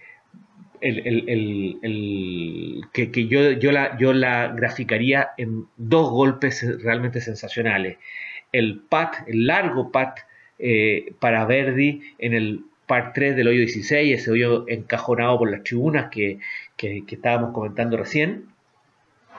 que, 2.92 3.28
yo, 3.28 3.52
yo, 3.52 3.72
la, 3.72 3.98
yo 3.98 4.14
la 4.14 4.48
graficaría 4.48 5.30
en 5.38 5.66
dos 5.78 6.10
golpes 6.10 6.66
realmente 6.82 7.22
sensacionales. 7.22 7.98
El 8.52 8.80
pat, 8.80 9.28
el 9.28 9.46
largo 9.46 9.92
pat 9.92 10.20
eh, 10.58 11.14
para 11.20 11.46
Verdi 11.46 12.02
en 12.18 12.34
el 12.34 12.62
par 12.88 13.14
3 13.14 13.36
del 13.36 13.48
hoyo 13.48 13.60
16, 13.60 14.20
ese 14.20 14.32
hoyo 14.32 14.66
encajonado 14.68 15.38
por 15.40 15.52
las 15.52 15.64
tribunas 15.64 16.10
que, 16.12 16.40
estábamos 16.78 17.54
comentando 17.54 17.98
recién. 17.98 18.46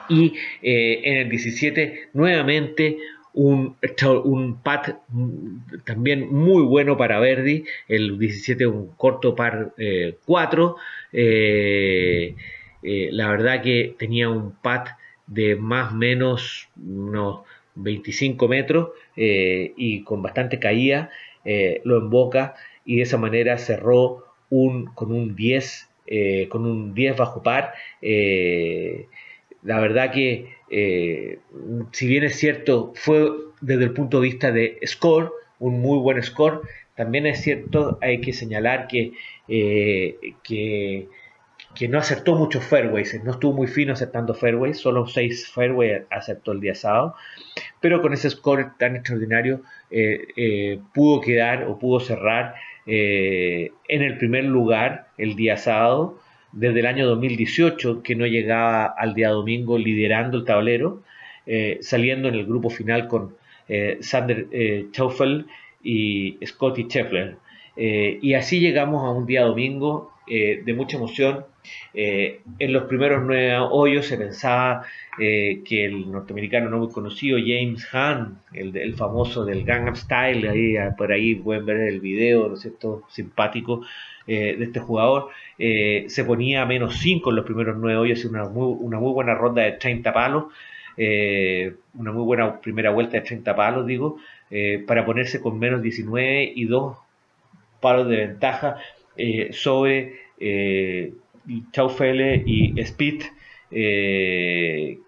Y 0.09 0.33
eh, 0.61 1.01
en 1.03 1.17
el 1.17 1.29
17 1.29 2.09
nuevamente 2.13 2.97
un, 3.33 3.77
un 4.23 4.61
pat 4.61 4.99
también 5.85 6.31
muy 6.31 6.63
bueno 6.63 6.97
para 6.97 7.19
Verdi, 7.19 7.65
el 7.87 8.17
17 8.17 8.67
un 8.67 8.89
corto 8.95 9.35
par 9.35 9.73
4, 10.25 10.75
eh, 11.11 11.19
eh, 11.21 12.35
eh, 12.83 13.09
la 13.11 13.29
verdad 13.29 13.61
que 13.61 13.95
tenía 13.97 14.29
un 14.29 14.53
pat 14.61 14.89
de 15.25 15.55
más 15.55 15.93
o 15.93 15.95
menos 15.95 16.69
unos 16.77 17.41
25 17.75 18.47
metros 18.47 18.89
y 19.15 20.03
con 20.03 20.21
bastante 20.21 20.59
caída, 20.59 21.09
lo 21.83 21.97
emboca 21.97 22.55
y 22.85 22.97
de 22.97 23.03
esa 23.03 23.17
manera 23.17 23.57
cerró 23.57 24.25
un, 24.49 24.85
con 24.93 25.11
un 25.11 25.35
10 25.35 25.89
con 26.49 26.65
un 26.65 26.93
10 26.93 27.17
bajo 27.17 27.41
par. 27.41 27.73
La 29.63 29.79
verdad 29.79 30.11
que, 30.11 30.49
eh, 30.75 31.37
si 31.91 32.07
bien 32.07 32.23
es 32.23 32.35
cierto, 32.37 32.93
fue 32.95 33.29
desde 33.61 33.83
el 33.83 33.93
punto 33.93 34.19
de 34.19 34.27
vista 34.27 34.51
de 34.51 34.79
score, 34.87 35.31
un 35.59 35.79
muy 35.79 35.99
buen 35.99 36.21
score, 36.23 36.61
también 36.95 37.27
es 37.27 37.41
cierto, 37.41 37.99
hay 38.01 38.21
que 38.21 38.33
señalar 38.33 38.87
que, 38.87 39.13
eh, 39.47 40.17
que, 40.43 41.07
no 41.87 41.99
acertó 41.99 42.35
muchos 42.35 42.63
fairways, 42.65 43.23
no 43.23 43.33
estuvo 43.33 43.53
muy 43.53 43.67
fino 43.67 43.93
aceptando 43.93 44.33
fairways, 44.33 44.79
solo 44.79 45.05
6 45.05 45.51
fairways 45.53 46.03
aceptó 46.09 46.53
el 46.53 46.59
día 46.59 46.73
sábado, 46.73 47.13
pero 47.79 48.01
con 48.01 48.13
ese 48.13 48.31
score 48.31 48.71
tan 48.79 48.95
extraordinario 48.95 49.61
eh, 49.91 50.79
pudo 50.95 51.21
quedar 51.21 51.65
o 51.65 51.77
pudo 51.77 51.99
cerrar 51.99 52.55
en 52.85 54.01
el 54.01 54.17
primer 54.17 54.45
lugar 54.45 55.07
el 55.17 55.35
día 55.35 55.55
sábado 55.55 56.19
desde 56.53 56.79
el 56.79 56.85
año 56.85 57.07
2018 57.07 58.01
que 58.03 58.15
no 58.15 58.25
llegaba 58.25 58.85
al 58.85 59.13
día 59.13 59.29
domingo 59.29 59.77
liderando 59.77 60.37
el 60.37 60.45
tablero, 60.45 61.01
eh, 61.45 61.79
saliendo 61.81 62.29
en 62.29 62.35
el 62.35 62.45
grupo 62.45 62.69
final 62.69 63.07
con 63.07 63.35
eh, 63.67 63.97
Sander 64.01 64.47
eh, 64.51 64.87
y 65.83 66.37
Scotty 66.45 66.83
Scheffler. 66.83 67.37
Eh, 67.75 68.19
y 68.21 68.33
así 68.35 68.59
llegamos 68.59 69.03
a 69.03 69.09
un 69.09 69.25
día 69.25 69.43
domingo 69.43 70.11
de 70.27 70.73
mucha 70.73 70.95
emoción. 70.95 71.45
En 71.93 72.73
los 72.73 72.83
primeros 72.83 73.23
nueve 73.25 73.57
hoyos 73.57 74.05
se 74.05 74.17
pensaba 74.17 74.83
que 75.17 75.85
el 75.85 76.11
norteamericano 76.11 76.69
no 76.69 76.79
muy 76.79 76.91
conocido, 76.91 77.37
James 77.39 77.87
Hahn, 77.93 78.37
el, 78.53 78.75
el 78.75 78.95
famoso 78.95 79.45
del 79.45 79.63
Gangnam 79.63 79.95
Style, 79.95 80.49
ahí, 80.49 80.75
por 80.97 81.11
ahí 81.11 81.35
pueden 81.35 81.65
ver 81.65 81.77
el 81.77 81.99
video, 81.99 82.47
¿no 82.47 82.55
es 82.55 82.61
cierto?, 82.61 83.03
simpático, 83.09 83.83
eh, 84.25 84.55
de 84.57 84.65
este 84.65 84.79
jugador. 84.79 85.29
Eh, 85.59 86.05
se 86.07 86.23
ponía 86.23 86.61
a 86.61 86.65
menos 86.65 86.97
5 86.99 87.29
en 87.29 87.35
los 87.35 87.45
primeros 87.45 87.75
9 87.77 87.97
hoyos, 87.97 88.23
una 88.23 88.45
muy, 88.45 88.75
una 88.79 88.99
muy 88.99 89.11
buena 89.11 89.35
ronda 89.35 89.63
de 89.63 89.73
30 89.73 90.13
palos, 90.13 90.45
eh, 90.95 91.75
una 91.95 92.13
muy 92.13 92.23
buena 92.23 92.61
primera 92.61 92.91
vuelta 92.91 93.17
de 93.17 93.21
30 93.21 93.55
palos, 93.55 93.85
digo, 93.85 94.17
para 94.85 95.03
ponerse 95.03 95.41
con 95.41 95.57
menos 95.57 95.81
19 95.81 96.53
y 96.55 96.65
2 96.65 96.95
palos 97.81 98.07
de 98.07 98.17
ventaja 98.17 98.77
sobre 99.51 100.19
Chaufele 101.71 102.43
y 102.45 102.79
Speed, 102.81 103.23
que, 103.69 104.99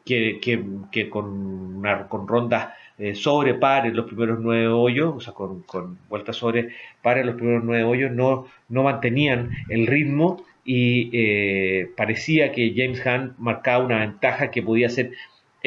con, 1.10 1.82
con 2.10 2.28
rondas 2.28 2.70
sobre 3.14 3.54
par 3.56 3.86
en 3.86 3.96
los 3.96 4.06
primeros 4.06 4.40
nueve 4.42 4.68
hoyos, 4.68 5.14
o 5.16 5.20
sea, 5.20 5.34
con, 5.34 5.64
con 5.64 5.98
vueltas 6.10 6.38
sobre 6.38 6.70
par 7.02 7.18
en 7.18 7.28
los 7.28 7.36
primeros 7.36 7.64
nueve 7.64 7.84
hoyos, 7.84 8.12
no, 8.12 8.48
no 8.70 8.84
mantenían 8.84 9.52
el 9.70 9.86
ritmo 9.88 10.44
y 10.66 11.12
eh, 11.14 11.92
parecía 11.96 12.52
que 12.52 12.74
James 12.76 13.02
Hunt 13.06 13.38
marcaba 13.38 13.86
una 13.86 14.00
ventaja 14.00 14.50
que 14.50 14.64
podía 14.64 14.90
ser 14.90 15.12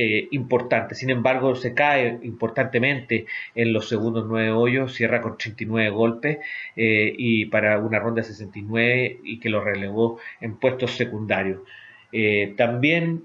eh, 0.01 0.29
importante. 0.31 0.95
Sin 0.95 1.11
embargo, 1.11 1.57
se 1.57 1.75
cae 1.75 2.21
importantemente 2.23 3.27
en 3.57 3.73
los 3.73 3.89
segundos 3.89 4.27
nueve 4.29 4.53
hoyos, 4.53 4.95
cierra 4.95 5.21
con 5.21 5.37
39 5.37 5.91
golpes 5.91 6.39
eh, 6.77 7.13
y 7.19 7.47
para 7.47 7.79
una 7.81 7.99
ronda 7.99 8.23
de 8.23 8.29
69 8.29 9.19
y 9.25 9.41
que 9.41 9.51
lo 9.51 9.61
relevó 9.61 10.21
en 10.41 10.55
puestos 10.55 10.93
secundarios. 10.93 11.63
también 12.57 13.25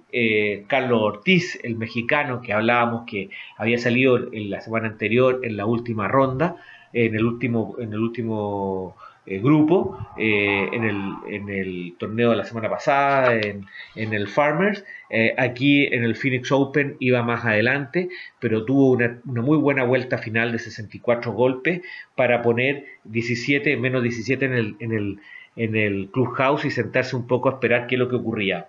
Carlos 0.67 0.99
Ortiz, 1.01 1.59
el 1.63 1.75
mexicano 1.75 2.41
que 2.41 2.53
hablábamos 2.53 3.05
que 3.05 3.29
había 3.55 3.77
salido 3.77 4.33
en 4.33 4.49
la 4.49 4.59
semana 4.61 4.87
anterior 4.87 5.41
en 5.43 5.57
la 5.57 5.67
última 5.67 6.07
ronda, 6.07 6.55
en 6.91 7.13
el 7.13 7.23
último, 7.23 7.75
en 7.79 7.93
el 7.93 7.99
último 7.99 8.95
eh, 9.25 9.39
grupo 9.39 9.97
eh, 10.17 10.67
en, 10.73 10.83
el, 10.83 11.13
en, 11.27 11.49
el, 11.49 11.95
torneo 11.97 12.31
de 12.31 12.35
la 12.35 12.43
semana 12.43 12.69
pasada, 12.69 13.33
en, 13.35 13.65
en 13.95 14.13
el 14.13 14.27
Farmers. 14.27 14.83
Eh, 15.09 15.33
aquí 15.37 15.85
en 15.85 16.03
el 16.03 16.17
Phoenix 16.17 16.51
Open 16.51 16.97
iba 16.99 17.23
más 17.23 17.45
adelante, 17.45 18.09
pero 18.39 18.65
tuvo 18.65 18.91
una, 18.91 19.21
una, 19.25 19.41
muy 19.41 19.57
buena 19.57 19.85
vuelta 19.85 20.17
final 20.17 20.51
de 20.51 20.59
64 20.59 21.31
golpes 21.31 21.81
para 22.15 22.41
poner 22.41 22.85
17, 23.05 23.77
menos 23.77 24.03
17 24.03 24.43
en 24.43 24.53
el, 24.53 24.75
en 24.79 24.91
el, 24.91 25.19
en 25.55 25.75
el 25.77 26.09
clubhouse 26.11 26.65
y 26.65 26.71
sentarse 26.71 27.15
un 27.15 27.25
poco 27.25 27.47
a 27.47 27.53
esperar 27.53 27.87
qué 27.87 27.95
es 27.95 27.99
lo 27.99 28.09
que 28.09 28.17
ocurría. 28.17 28.67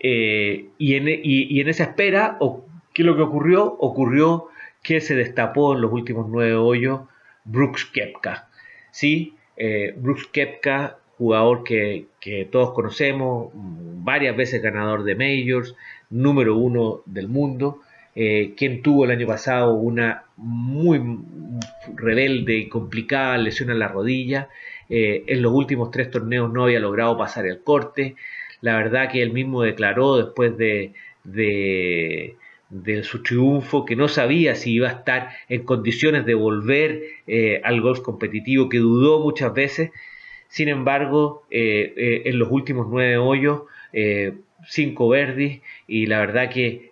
y, 0.00 0.94
en, 0.94 1.08
y, 1.08 1.20
y, 1.22 1.60
en, 1.60 1.68
esa 1.68 1.84
espera, 1.84 2.38
¿qué 2.94 3.02
es 3.02 3.06
lo 3.06 3.14
que 3.16 3.22
ocurrió? 3.22 3.76
Ocurrió 3.78 4.48
que 4.82 5.02
se 5.02 5.14
destapó 5.14 5.74
en 5.74 5.82
los 5.82 5.92
últimos 5.92 6.28
nueve 6.30 6.54
hoyos 6.54 7.02
Brooks 7.44 7.84
Kepka. 7.84 8.48
Sí, 8.90 9.34
eh, 9.56 9.94
Brooks 9.96 10.26
Kepka, 10.26 10.98
jugador 11.18 11.64
que, 11.64 12.06
todos 12.50 12.72
conocemos, 12.72 13.50
varias 13.54 14.36
veces 14.36 14.62
ganador 14.62 15.04
de 15.04 15.14
Majors, 15.14 15.74
número 16.10 16.56
uno 16.56 17.02
del 17.06 17.28
mundo, 17.28 17.80
eh, 18.14 18.54
quien 18.56 18.82
tuvo 18.82 19.04
el 19.04 19.10
año 19.10 19.26
pasado 19.26 19.74
una 19.74 20.24
muy 20.36 21.00
rebelde 21.94 22.56
y 22.56 22.68
complicada 22.68 23.36
lesión 23.38 23.70
en 23.70 23.78
la 23.78 23.88
rodilla. 23.88 24.48
Eh, 24.88 25.24
en 25.26 25.42
los 25.42 25.52
últimos 25.52 25.90
tres 25.90 26.10
torneos 26.10 26.52
no 26.52 26.64
había 26.64 26.80
logrado 26.80 27.16
pasar 27.16 27.46
el 27.46 27.62
corte. 27.62 28.16
La 28.60 28.76
verdad 28.76 29.10
que 29.10 29.22
él 29.22 29.32
mismo 29.32 29.62
declaró 29.62 30.16
después 30.16 30.56
de, 30.56 30.94
de 31.24 32.36
su 33.02 33.22
triunfo, 33.22 33.84
que 33.84 33.96
no 33.96 34.08
sabía 34.08 34.54
si 34.54 34.72
iba 34.72 34.88
a 34.88 34.92
estar 34.92 35.30
en 35.48 35.64
condiciones 35.64 36.26
de 36.26 36.34
volver 36.34 37.02
eh, 37.26 37.60
al 37.64 37.80
golf 37.80 38.00
competitivo, 38.00 38.68
que 38.68 38.78
dudó 38.78 39.20
muchas 39.20 39.54
veces. 39.54 39.90
Sin 40.48 40.68
embargo, 40.68 41.44
eh, 41.50 41.92
eh, 41.96 42.22
en 42.26 42.38
los 42.38 42.50
últimos 42.50 42.86
nueve 42.88 43.18
hoyos, 43.18 43.62
cinco 44.68 45.08
verdes 45.08 45.60
y 45.86 46.06
la 46.06 46.18
verdad 46.20 46.50
que 46.50 46.90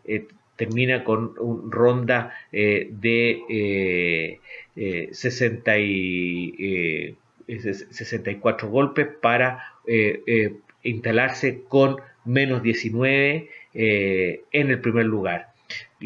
termina 0.56 1.04
con 1.04 1.34
una 1.38 1.70
ronda 1.70 2.32
de 2.50 4.38
60 5.12 5.78
y, 5.78 7.16
64 7.46 8.70
golpes 8.70 9.06
para 9.20 9.74
instalarse 10.82 11.62
con 11.68 11.96
menos 12.24 12.62
19 12.62 13.50
en 13.74 14.70
el 14.70 14.80
primer 14.80 15.04
lugar. 15.04 15.53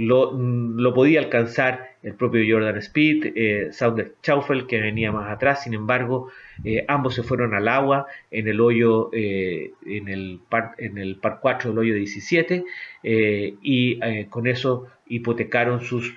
Lo, 0.01 0.95
podía 0.95 1.19
alcanzar 1.19 1.97
el 2.05 2.15
propio 2.15 2.45
Jordan 2.49 2.77
Speed, 2.77 3.33
eh, 3.35 3.69
Saunders 3.73 4.13
Schaufel 4.23 4.69
que 4.69 4.81
venía 4.81 5.11
más 5.11 5.29
atrás, 5.29 5.65
sin 5.65 5.75
embargo 5.75 6.31
eh, 6.63 6.85
ambos 6.87 7.17
se 7.17 7.25
fueron 7.25 7.53
al 7.53 7.67
agua 7.67 8.07
en 8.31 8.47
el 8.47 8.61
hoyo, 8.61 9.11
eh, 9.13 9.73
en, 9.85 10.09
el 10.09 10.39
par, 10.49 10.77
en 10.79 10.99
el 10.99 11.17
par 11.17 11.41
4 11.43 11.71
del 11.71 11.79
hoyo 11.81 11.95
17 11.95 12.65
eh, 13.03 13.55
y 13.61 13.99
con 14.27 14.47
eso 14.47 14.87
hipotecaron 15.09 15.81
sus 15.81 16.15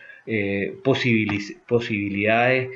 posibilidades 0.83 2.69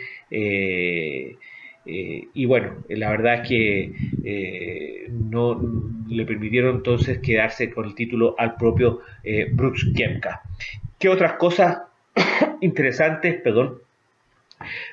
y 2.34 2.46
bueno, 2.46 2.84
la 2.90 3.12
verdad 3.12 3.44
es 3.44 3.48
que 3.48 5.08
no 5.12 5.62
le 6.10 6.26
permitieron 6.26 6.78
entonces 6.78 7.20
quedarse 7.20 7.70
con 7.70 7.86
el 7.86 7.94
título 7.94 8.34
al 8.40 8.56
propio 8.56 9.02
Brooks 9.54 9.92
Kemka. 9.96 10.42
¿Qué 11.06 11.10
otras 11.10 11.34
cosas 11.34 11.84
interesantes, 12.62 13.40
perdón, 13.44 13.78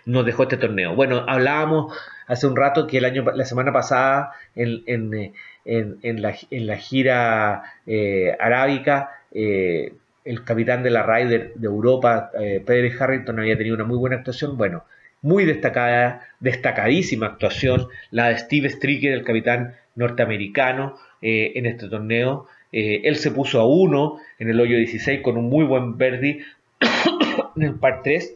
nos 0.04 0.26
dejó 0.26 0.42
este 0.42 0.58
torneo? 0.58 0.94
Bueno, 0.94 1.24
hablábamos 1.26 1.96
hace 2.26 2.46
un 2.46 2.54
rato 2.54 2.86
que 2.86 2.98
el 2.98 3.06
año, 3.06 3.24
la 3.34 3.46
semana 3.46 3.72
pasada 3.72 4.32
en, 4.54 5.32
la, 5.64 6.76
gira 6.76 7.62
eh, 7.86 8.36
arábica, 8.38 9.22
eh, 9.32 9.94
el 10.26 10.44
capitán 10.44 10.82
de 10.82 10.90
la 10.90 11.02
Ryder 11.02 11.54
de 11.54 11.66
Europa, 11.66 12.30
eh, 12.38 12.62
Pedro 12.62 12.94
Harrington, 13.02 13.38
había 13.38 13.56
tenido 13.56 13.76
una 13.76 13.84
muy 13.84 13.96
buena 13.96 14.16
actuación. 14.16 14.58
Bueno, 14.58 14.84
muy 15.22 15.46
destacada, 15.46 16.28
destacadísima 16.40 17.24
actuación 17.24 17.88
la 18.10 18.28
de 18.28 18.36
Steve 18.36 18.68
Stricker, 18.68 19.14
el 19.14 19.24
capitán 19.24 19.76
norteamericano, 19.94 20.98
en 21.22 21.64
este 21.64 21.88
torneo. 21.88 22.48
Eh, 22.72 23.02
él 23.04 23.16
se 23.16 23.30
puso 23.30 23.60
a 23.60 23.66
uno 23.66 24.18
en 24.38 24.48
el 24.48 24.58
hoyo 24.58 24.78
16 24.78 25.20
con 25.20 25.36
un 25.36 25.48
muy 25.48 25.64
buen 25.64 25.98
birdie 25.98 26.44
en 27.56 27.62
el 27.62 27.74
par 27.74 28.02
3. 28.02 28.34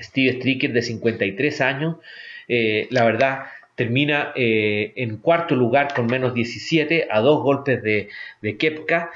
Steve 0.00 0.34
Stricker 0.34 0.72
de 0.72 0.82
53 0.82 1.60
años. 1.60 1.96
Eh, 2.46 2.86
la 2.90 3.04
verdad, 3.04 3.46
termina 3.74 4.32
eh, 4.36 4.92
en 4.96 5.16
cuarto 5.16 5.56
lugar 5.56 5.92
con 5.92 6.06
menos 6.06 6.34
17 6.34 7.08
a 7.10 7.20
dos 7.20 7.42
golpes 7.42 7.82
de, 7.82 8.08
de 8.40 8.56
Kepka. 8.56 9.10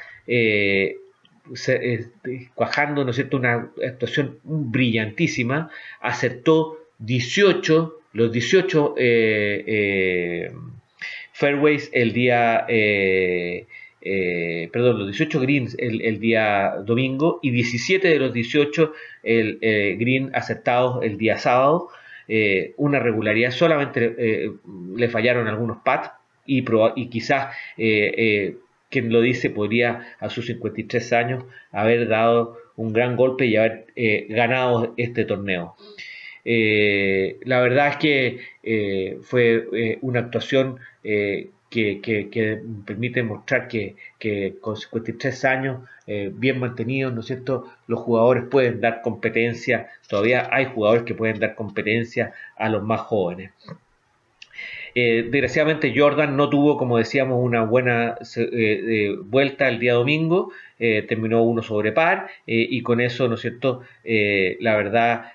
cuajando, 2.55 3.05
¿no 3.05 3.11
es 3.13 3.25
una 3.33 3.71
actuación 3.87 4.39
brillantísima. 4.43 5.71
Aceptó 6.01 6.79
18, 6.99 8.01
los 8.13 8.33
18 8.33 8.95
fairways 11.33 11.91
el 11.93 12.13
día 12.13 12.67
perdón, 14.73 14.99
los 14.99 15.07
18 15.09 15.41
greens 15.41 15.77
el, 15.79 16.19
día 16.19 16.75
domingo 16.85 17.39
y 17.43 17.51
17 17.51 18.09
de 18.09 18.19
los 18.19 18.33
18 18.33 18.93
el, 19.23 19.59
eh, 19.61 19.97
green 19.99 20.31
aceptados 20.35 21.05
el 21.05 21.19
día 21.19 21.39
sábado. 21.39 21.89
Eh, 22.29 22.75
una 22.77 22.99
regularidad, 22.99 23.51
solamente 23.51 24.51
le 24.97 25.09
fallaron 25.09 25.49
algunos 25.49 25.79
pads 25.85 26.11
y, 26.47 26.65
y 26.97 27.09
quizás 27.09 27.55
quien 27.77 29.13
lo 29.13 29.21
dice 29.21 29.51
podría 29.51 30.17
a 30.19 30.29
sus 30.31 30.47
53 30.47 31.13
años 31.13 31.45
haber 31.71 32.09
dado 32.09 32.59
un 32.77 32.93
gran 32.93 33.17
golpe 33.17 33.47
y 33.47 33.57
haber 33.57 33.87
ganado 34.29 34.95
este 34.97 35.25
torneo. 35.25 35.77
la 36.45 37.61
verdad 37.61 37.89
es 37.89 37.97
que 37.97 38.39
fue 39.23 39.99
una 40.01 40.21
actuación 40.21 40.79
que, 41.73 42.61
permite 42.85 43.23
mostrar 43.23 43.67
que, 43.69 43.97
con 44.61 44.77
53 44.77 45.45
años 45.45 45.89
eh, 46.07 46.31
bien 46.33 46.59
mantenidos, 46.61 47.15
¿no 47.15 47.21
es 47.21 47.27
cierto?, 47.27 47.73
los 47.87 48.01
jugadores 48.01 48.45
pueden 48.51 48.81
dar 48.81 49.01
competencia, 49.03 49.89
todavía 50.09 50.49
hay 50.53 50.67
jugadores 50.67 51.05
que 51.05 51.15
pueden 51.15 51.41
dar 51.41 51.55
competencia 51.55 52.33
a 52.57 52.69
los 52.69 52.83
más 52.83 53.01
jóvenes. 53.01 53.53
Eh, 54.95 55.29
desgraciadamente 55.31 55.95
Jordan 55.97 56.37
no 56.37 56.51
tuvo, 56.51 56.77
como 56.77 56.99
decíamos, 56.99 57.39
una 57.43 57.65
buena 57.65 58.17
eh, 58.37 59.17
vuelta 59.25 59.69
el 59.69 59.79
día 59.79 59.95
domingo, 59.95 60.53
terminó 61.09 61.45
uno 61.45 61.63
sobre 61.63 61.93
par 61.93 62.27
y 62.45 62.83
con 62.83 63.01
eso, 63.01 63.29
¿no 63.29 63.37
es 63.37 63.41
cierto?, 63.43 63.83
la 64.03 64.77
verdad 64.77 65.27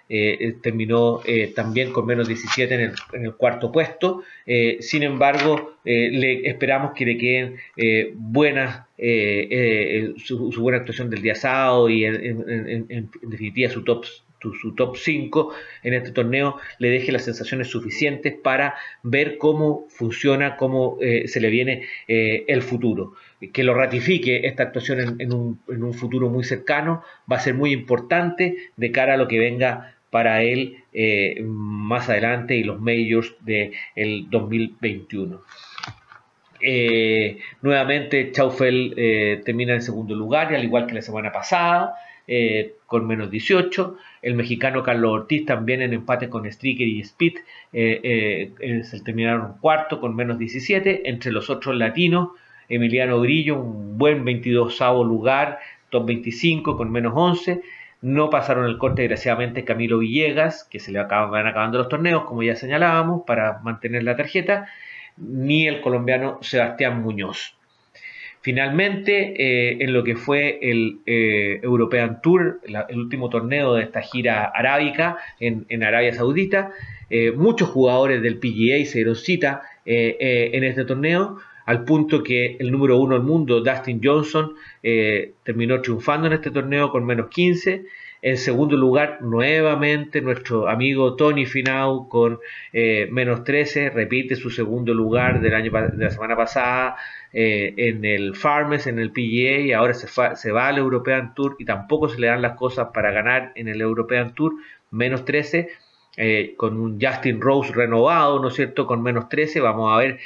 terminó 0.62 1.22
también 1.56 1.94
con 1.94 2.06
menos 2.06 2.28
17 2.28 2.76
en 2.76 2.82
el, 2.82 2.92
en 3.14 3.24
el 3.24 3.34
cuarto 3.34 3.72
puesto. 3.72 4.24
sin 4.82 5.04
embargo, 5.04 5.78
le 5.86 6.50
esperamos 6.50 6.92
que 6.92 7.06
le 7.06 7.18
queden 7.18 7.56
buenas 8.16 8.82
su, 10.18 10.52
buena 10.60 10.80
actuación 10.80 11.10
del 11.10 11.22
día 11.22 11.36
sábado 11.36 11.90
y 11.90 12.04
en, 12.04 13.10
definitiva 13.22 13.70
su 13.70 13.86
top 13.86 14.04
su 14.40 14.76
top 14.76 14.98
5 14.98 15.54
en 15.84 15.94
este 15.94 16.12
torneo 16.12 16.58
le 16.80 16.90
deje 16.90 17.12
las 17.12 17.26
sensaciones 17.26 17.68
suficientes 17.70 18.34
para 18.34 18.76
ver 19.04 19.38
cómo 19.38 19.86
funciona, 19.90 20.56
cómo 20.58 20.98
eh, 21.02 21.28
se 21.28 21.40
le 21.40 21.50
viene 21.50 21.84
eh, 22.08 22.46
el 22.48 22.62
futuro. 22.62 23.14
Que 23.54 23.64
lo 23.64 23.74
ratifique 23.74 24.48
esta 24.48 24.64
actuación 24.64 25.18
en, 25.20 25.34
un, 25.34 25.94
futuro 25.94 26.30
muy 26.30 26.44
cercano 26.44 27.04
va 27.32 27.38
a 27.38 27.40
ser 27.40 27.54
muy 27.54 27.72
importante 27.72 28.58
de 28.76 28.92
cara 28.92 29.14
a 29.14 29.18
lo 29.18 29.28
que 29.28 29.40
venga 29.40 29.96
para 30.10 30.42
él 30.42 30.84
eh, 30.94 31.42
más 31.44 32.10
adelante 32.10 32.56
y 32.56 32.64
los 32.64 32.80
majors 32.80 33.36
del 33.42 33.74
2021. 34.30 35.42
Eh, 36.60 37.38
nuevamente 37.62 38.32
Chaufel 38.32 39.42
termina 39.46 39.76
en 39.76 39.84
segundo 39.84 40.16
lugar, 40.16 40.54
al 40.56 40.64
igual 40.64 40.88
que 40.88 40.96
la 40.96 41.02
semana 41.04 41.32
pasada, 41.32 41.94
con 42.86 43.08
menos 43.08 43.32
18. 43.32 43.98
El 44.22 44.36
mexicano 44.36 44.84
Carlos 44.84 45.12
Ortiz 45.12 45.46
también 45.46 45.82
en 45.82 45.94
empate 45.94 46.30
con 46.30 46.46
Stricker 46.52 46.88
y 46.88 47.02
Speed 47.02 47.36
se 47.72 49.02
terminaron 49.06 49.58
cuarto 49.60 50.00
con 50.02 50.16
menos 50.16 50.38
17. 50.38 51.10
Entre 51.10 51.32
los 51.32 51.50
otros 51.50 51.76
latinos, 51.76 52.30
Emiliano 52.70 53.22
Grillo, 53.22 53.60
un 53.60 53.98
buen 53.98 54.26
22 54.26 54.80
lugar, 55.06 55.60
top 55.90 56.06
25 56.08 56.76
con 56.76 56.92
menos 56.92 57.14
11. 57.16 57.62
No 58.02 58.30
pasaron 58.30 58.66
el 58.66 58.78
corte, 58.78 59.02
desgraciadamente, 59.02 59.64
Camilo 59.64 59.98
Villegas, 59.98 60.64
que 60.66 60.80
se 60.80 60.92
le 60.92 61.00
acaban, 61.00 61.32
van 61.32 61.48
acabando 61.48 61.80
los 61.80 61.90
torneos, 61.90 62.26
como 62.26 62.44
ya 62.44 62.56
señalábamos, 62.56 63.24
para 63.26 63.60
mantener 63.64 64.04
la 64.04 64.16
tarjeta, 64.16 64.68
ni 65.18 65.68
el 65.68 65.82
colombiano 65.82 66.38
Sebastián 66.42 67.02
Muñoz. 67.02 67.57
Finalmente, 68.48 69.34
eh, 69.36 69.78
en 69.82 69.92
lo 69.92 70.06
que 70.06 70.16
fue 70.16 70.58
el 70.62 71.02
eh, 71.06 71.60
European 71.64 72.22
Tour, 72.22 72.62
el 72.64 72.98
último 72.98 73.30
torneo 73.30 73.74
de 73.74 73.84
esta 73.84 74.02
gira 74.02 74.46
arábica 74.46 75.18
en, 75.42 75.84
Arabia 75.84 76.14
Saudita, 76.14 76.72
eh, 77.10 77.34
muchos 77.34 77.68
jugadores 77.68 78.22
del 78.22 78.38
PGA 78.38 78.86
se 78.86 79.00
dieron 79.00 79.18
cita 79.18 79.64
en 79.84 80.64
este 80.64 80.86
torneo, 80.86 81.40
al 81.68 81.84
punto 81.84 82.24
que 82.24 82.56
el 82.60 82.72
número 82.72 82.98
uno 82.98 83.16
del 83.16 83.24
mundo, 83.24 83.60
Dustin 83.60 84.00
Johnson, 84.02 84.54
eh, 84.82 85.34
terminó 85.44 85.82
triunfando 85.82 86.28
en 86.28 86.34
este 86.34 86.50
torneo 86.50 86.90
con 86.92 87.06
menos 87.06 87.28
15. 87.28 87.84
En 88.22 88.38
segundo 88.38 88.78
lugar, 88.78 89.22
nuevamente 89.22 90.22
nuestro 90.22 90.70
amigo 90.70 91.18
Tony 91.18 91.46
Finau 91.46 92.08
con 92.08 92.40
eh, 92.72 93.10
menos 93.12 93.44
13, 93.44 93.90
repite 93.90 94.38
su 94.38 94.50
segundo 94.50 94.94
lugar 94.94 95.42
del 95.42 95.54
año 95.54 95.70
de 95.70 96.06
la 96.06 96.10
semana 96.10 96.38
pasada 96.38 96.96
eh, 97.34 97.74
en 97.76 98.06
el 98.06 98.34
Farmers, 98.34 98.88
en 98.88 98.98
el 98.98 99.12
PGA, 99.12 99.60
y 99.60 99.74
ahora 99.74 99.94
se, 99.94 100.08
se 100.38 100.52
va 100.54 100.70
al 100.70 100.78
European 100.78 101.36
Tour 101.36 101.58
y 101.60 101.66
tampoco 101.66 102.08
se 102.08 102.22
le 102.22 102.28
dan 102.28 102.42
las 102.42 102.56
cosas 102.56 102.88
para 102.94 103.12
ganar 103.12 103.52
en 103.56 103.68
el 103.68 103.82
European 103.82 104.34
Tour, 104.34 104.54
menos 104.92 105.26
13. 105.26 105.68
con 106.56 106.80
un 106.80 106.98
Justin 107.00 107.42
Rose 107.42 107.74
renovado, 107.74 108.40
¿no 108.42 108.48
es 108.48 108.54
cierto? 108.54 108.88
Con 108.88 109.04
menos 109.04 109.28
13, 109.28 109.60
vamos 109.60 109.94
a 109.94 109.98
ver 109.98 110.20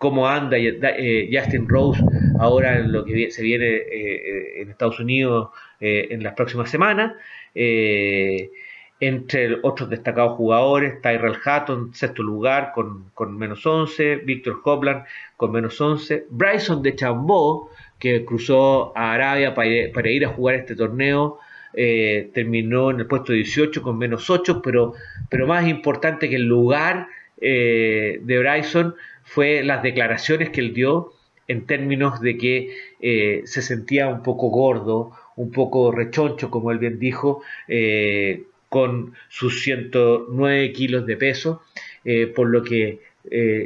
cómo 0.00 0.26
anda 0.26 0.56
eh, 0.56 1.28
Justin 1.30 1.68
Rose 1.68 2.02
ahora 2.38 2.78
en 2.78 2.90
lo 2.90 3.04
que 3.04 3.30
se 3.30 3.42
viene 3.42 3.66
eh, 3.66 3.84
eh, 3.92 4.62
en 4.62 4.70
Estados 4.70 4.98
Unidos 4.98 5.50
en 5.78 6.22
las 6.22 6.34
próximas 6.34 6.70
semanas. 6.70 7.12
entre 7.54 9.58
otros 9.62 9.88
destacados 9.88 10.36
jugadores, 10.36 11.00
Tyrell 11.02 11.36
Hatton, 11.44 11.94
sexto 11.94 12.22
lugar 12.22 12.72
con, 12.74 13.38
menos 13.38 13.64
11, 13.64 14.16
Víctor 14.24 14.60
Hopland 14.64 15.04
con 15.36 15.52
menos 15.52 15.78
11, 15.78 16.26
Bryson 16.30 16.82
de 16.82 16.96
Chambó, 16.96 17.70
que 17.98 18.24
cruzó 18.24 18.96
a 18.96 19.12
Arabia 19.12 19.54
para 19.54 20.10
ir, 20.10 20.24
a 20.24 20.28
jugar 20.28 20.56
este 20.56 20.76
torneo, 20.76 21.38
terminó 21.72 22.90
en 22.90 23.00
el 23.00 23.06
puesto 23.06 23.32
18 23.32 23.82
con 23.82 23.98
menos 23.98 24.30
8, 24.30 24.60
pero, 24.62 24.94
pero 25.30 25.46
más 25.46 25.66
importante 25.66 26.28
que 26.28 26.36
el 26.36 26.44
lugar 26.44 27.08
de 27.38 28.38
Bryson 28.38 28.94
fue 29.30 29.62
las 29.62 29.84
declaraciones 29.84 30.50
que 30.50 30.60
él 30.60 30.74
dio 30.74 31.12
en 31.46 31.64
términos 31.64 32.20
de 32.20 32.36
que 32.36 32.76
eh, 33.00 33.42
se 33.44 33.62
sentía 33.62 34.08
un 34.08 34.24
poco 34.24 34.48
gordo, 34.48 35.12
un 35.36 35.52
poco 35.52 35.92
rechoncho, 35.92 36.50
como 36.50 36.72
él 36.72 36.78
bien 36.78 36.98
dijo, 36.98 37.40
eh, 37.68 38.42
con 38.68 39.14
sus 39.28 39.62
109 39.62 40.72
kilos 40.72 41.06
de 41.06 41.16
peso, 41.16 41.62
eh, 42.04 42.26
por 42.26 42.50
lo 42.50 42.64
que 42.64 42.98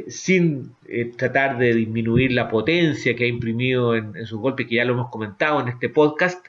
sin 0.07 0.75
tratar 1.17 1.57
de 1.57 1.73
disminuir 1.73 2.33
la 2.33 2.49
potencia 2.49 3.15
que 3.15 3.23
ha 3.23 3.27
imprimido 3.27 3.95
en, 3.95 4.25
sus 4.25 4.39
golpes, 4.39 4.67
que 4.67 4.75
ya 4.75 4.85
lo 4.85 4.93
hemos 4.93 5.09
comentado 5.09 5.61
en 5.61 5.69
este 5.69 5.87
podcast, 5.87 6.45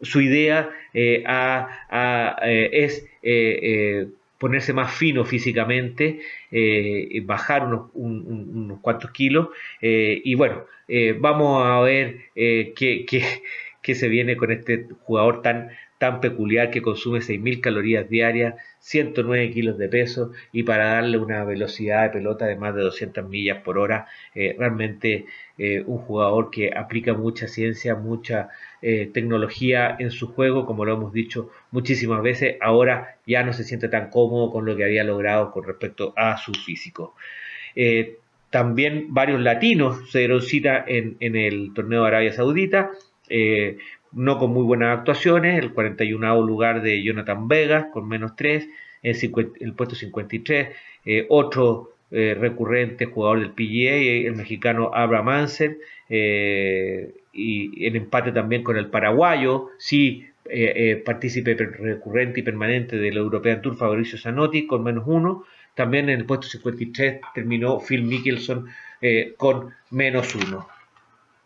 su 0.00 0.20
idea 0.20 0.70
es 0.92 3.04
ponerse 4.38 4.72
más 4.72 4.92
fino 4.94 5.24
físicamente, 5.24 6.20
eh, 6.50 7.20
bajar 7.24 7.64
unos, 7.94 8.80
cuantos 8.80 9.10
kilos. 9.10 9.48
Eh, 9.80 10.20
y 10.24 10.34
bueno, 10.34 10.64
eh, 10.88 11.16
vamos 11.18 11.64
a 11.64 11.80
ver 11.80 12.16
qué, 12.34 13.04
qué, 13.82 13.94
se 13.94 14.08
viene 14.08 14.36
con 14.36 14.50
este 14.50 14.86
jugador 15.04 15.42
tan, 15.42 15.70
tan 15.98 16.20
peculiar 16.20 16.70
que 16.70 16.82
consume 16.82 17.20
6.000 17.20 17.60
calorías 17.60 18.08
diarias, 18.08 18.54
109 18.80 19.50
kilos 19.52 19.78
de 19.78 19.88
peso 19.88 20.32
y 20.52 20.64
para 20.64 20.94
darle 20.94 21.18
una 21.18 21.44
velocidad 21.44 22.02
de 22.02 22.10
pelota 22.10 22.46
de 22.46 22.56
más 22.56 22.74
de 22.74 22.82
200 22.82 23.28
millas 23.28 23.62
por 23.62 23.78
hora, 23.78 24.06
realmente 24.34 25.26
un 25.86 25.98
jugador 25.98 26.50
que 26.50 26.72
aplica 26.76 27.14
mucha 27.14 27.46
ciencia, 27.48 27.94
mucha 27.94 28.50
eh, 28.82 29.10
tecnología 29.12 29.96
en 29.98 30.10
su 30.10 30.28
juego, 30.28 30.66
como 30.66 30.84
lo 30.84 30.94
hemos 30.94 31.12
dicho 31.12 31.50
muchísimas 31.70 32.22
veces, 32.22 32.56
ahora 32.60 33.16
ya 33.26 33.42
no 33.42 33.52
se 33.52 33.64
siente 33.64 33.88
tan 33.88 34.10
cómodo 34.10 34.52
con 34.52 34.66
lo 34.66 34.76
que 34.76 34.84
había 34.84 35.02
logrado 35.02 35.50
con 35.50 35.64
respecto 35.64 36.12
a 36.16 36.36
su 36.36 36.52
físico. 36.52 37.14
Eh, 37.74 38.18
también 38.50 39.14
varios 39.14 39.40
latinos 39.40 40.10
se 40.10 40.20
dieron 40.20 40.42
cita 40.42 40.84
en, 40.86 41.16
el 41.20 41.72
torneo 41.74 42.02
de 42.02 42.08
Arabia 42.08 42.32
Saudita, 42.32 42.90
eh, 43.28 43.78
no 44.12 44.38
con 44.38 44.52
muy 44.52 44.64
buenas 44.64 44.98
actuaciones, 44.98 45.58
el 45.58 45.72
41 45.72 46.42
lugar 46.42 46.82
de 46.82 47.02
Jonathan 47.02 47.48
Vegas 47.48 47.86
con 47.92 48.08
menos 48.08 48.36
3, 48.36 48.68
el, 49.02 49.52
el 49.60 49.72
puesto 49.72 49.94
53, 49.94 50.68
otro 51.28 51.95
recurrente 52.10 53.06
jugador 53.06 53.40
del 53.40 53.50
PGA, 53.50 54.28
el 54.28 54.36
mexicano 54.36 54.90
Abraham 54.94 55.28
Ansel, 55.28 55.78
y 56.08 57.86
en 57.86 57.96
empate 57.96 58.32
también 58.32 58.62
con 58.62 58.76
el 58.76 58.86
paraguayo, 58.88 59.70
sí 59.78 60.26
eh, 60.48 60.72
eh, 60.90 60.96
partícipe 60.96 61.54
recurrente 61.54 62.40
y 62.40 62.42
permanente 62.42 62.96
del 62.96 63.16
European 63.16 63.60
Tour 63.62 63.76
Fabricio 63.76 64.18
Zanotti 64.18 64.66
con 64.66 64.82
menos 64.82 65.04
uno. 65.06 65.44
También 65.74 66.08
en 66.08 66.20
el 66.20 66.24
puesto 66.24 66.46
53 66.46 67.20
terminó 67.34 67.80
Phil 67.80 68.02
Mickelson 68.02 68.66
eh, 69.00 69.34
con 69.36 69.74
menos 69.90 70.34
uno. 70.34 70.68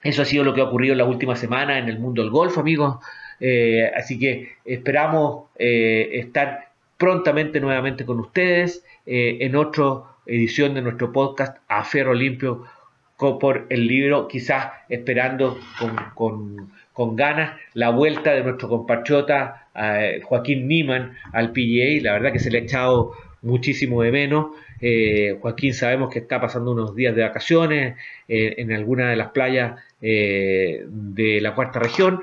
Eso 0.02 0.22
ha 0.22 0.24
sido 0.24 0.44
lo 0.44 0.54
que 0.54 0.60
ha 0.60 0.64
ocurrido 0.64 0.92
en 0.92 0.98
la 0.98 1.04
última 1.04 1.34
semana 1.34 1.78
en 1.78 1.88
el 1.88 1.98
mundo 1.98 2.22
del 2.22 2.30
golf, 2.30 2.58
amigos. 2.58 2.98
así 3.96 4.18
que 4.18 4.56
esperamos 4.64 5.50
estar 5.58 6.68
prontamente 6.96 7.60
nuevamente 7.60 8.06
con 8.06 8.20
ustedes 8.20 8.84
en 9.04 9.56
otra 9.56 10.09
edición 10.26 10.74
de 10.74 10.82
nuestro 10.82 11.12
podcast 11.12 11.58
A 11.68 11.84
Ferro 11.84 12.14
Limpio 12.14 12.64
por 13.38 13.66
el 13.68 13.86
libro, 13.86 14.28
quizás 14.28 14.68
esperando 14.88 15.58
con, 16.14 16.70
ganas 17.16 17.58
la 17.74 17.90
vuelta 17.90 18.32
de 18.32 18.42
nuestro 18.42 18.68
compatriota 18.68 19.68
eh, 19.74 20.20
Joaquín 20.22 20.68
Niman 20.68 21.16
al 21.32 21.52
PGA. 21.52 22.02
La 22.02 22.12
verdad 22.12 22.32
que 22.32 22.38
se 22.38 22.50
le 22.50 22.58
ha 22.58 22.62
echado 22.62 23.12
muchísimo 23.42 24.02
de 24.02 24.12
menos. 24.12 24.48
Eh, 24.80 25.38
Joaquín 25.40 25.74
sabemos 25.74 26.10
que 26.10 26.18
está 26.20 26.40
pasando 26.40 26.72
unos 26.72 26.94
días 26.94 27.14
de 27.14 27.22
vacaciones 27.22 27.96
eh, 28.28 28.54
en 28.58 28.72
alguna 28.72 29.10
de 29.10 29.16
las 29.16 29.28
playas 29.30 29.80
de 30.00 31.38
la 31.42 31.54
cuarta 31.54 31.78
región 31.78 32.22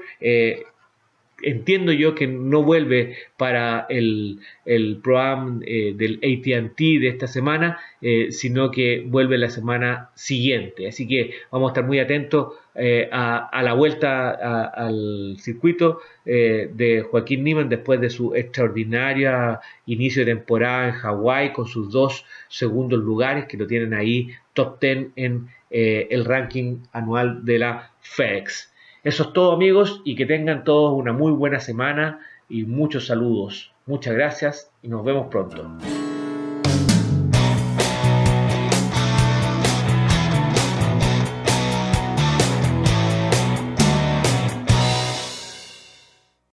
entiendo 1.42 1.92
yo 1.92 2.16
que 2.16 2.28
no 2.28 2.64
vuelve 2.64 3.18
para 3.38 3.86
el, 3.90 4.40
el 4.66 4.98
programa 4.98 5.60
eh, 5.66 5.94
del 5.96 6.16
ATT 6.18 6.78
de 6.78 7.08
esta 7.08 7.28
semana, 7.28 7.80
eh, 8.02 8.32
sino 8.32 8.72
que 8.72 9.04
vuelve 9.06 9.38
la 9.38 9.50
semana 9.50 10.10
siguiente. 10.16 10.88
Así 10.88 11.08
que 11.08 11.32
vamos 11.52 11.70
a 11.70 11.72
estar 11.72 11.86
muy 11.86 12.00
atentos 12.00 12.54
eh, 12.76 13.10
a, 13.12 13.62
la 13.64 13.74
vuelta 13.74 14.32
al 14.66 15.38
circuito 15.40 16.00
de 16.26 17.06
Joaquín 17.10 17.44
Niman 17.44 17.70
después 17.70 18.02
de 18.02 18.10
su 18.10 18.36
extraordinaria 18.36 19.62
inicio 19.86 20.26
de 20.26 20.34
temporada 20.34 20.90
en 20.90 20.94
Hawái 20.94 21.54
con 21.54 21.68
sus 21.68 21.90
dos 21.90 22.26
segundos 22.50 23.00
lugares 23.00 23.46
que 23.46 23.58
lo 23.58 23.66
tienen 23.66 23.94
ahí 23.94 24.30
top 24.54 24.80
10 24.82 25.08
en 25.16 25.48
el 25.70 26.26
ranking 26.26 26.80
anual 26.92 27.46
de 27.46 27.60
la 27.60 27.92
FedEx. 28.02 28.72
Eso 29.04 29.24
es 29.24 29.34
todo 29.34 29.52
amigos 29.52 30.02
y 30.04 30.16
que 30.16 30.26
tengan 30.26 30.64
todos 30.64 30.98
una 30.98 31.14
muy 31.14 31.32
buena 31.32 31.60
semana 31.60 32.20
y 32.50 32.64
muchos 32.64 33.08
saludos. 33.08 33.74
Muchas 33.86 34.14
gracias 34.14 34.72
y 34.82 34.90
nos 34.90 35.04
vemos 35.04 35.28
pronto. 35.28 35.78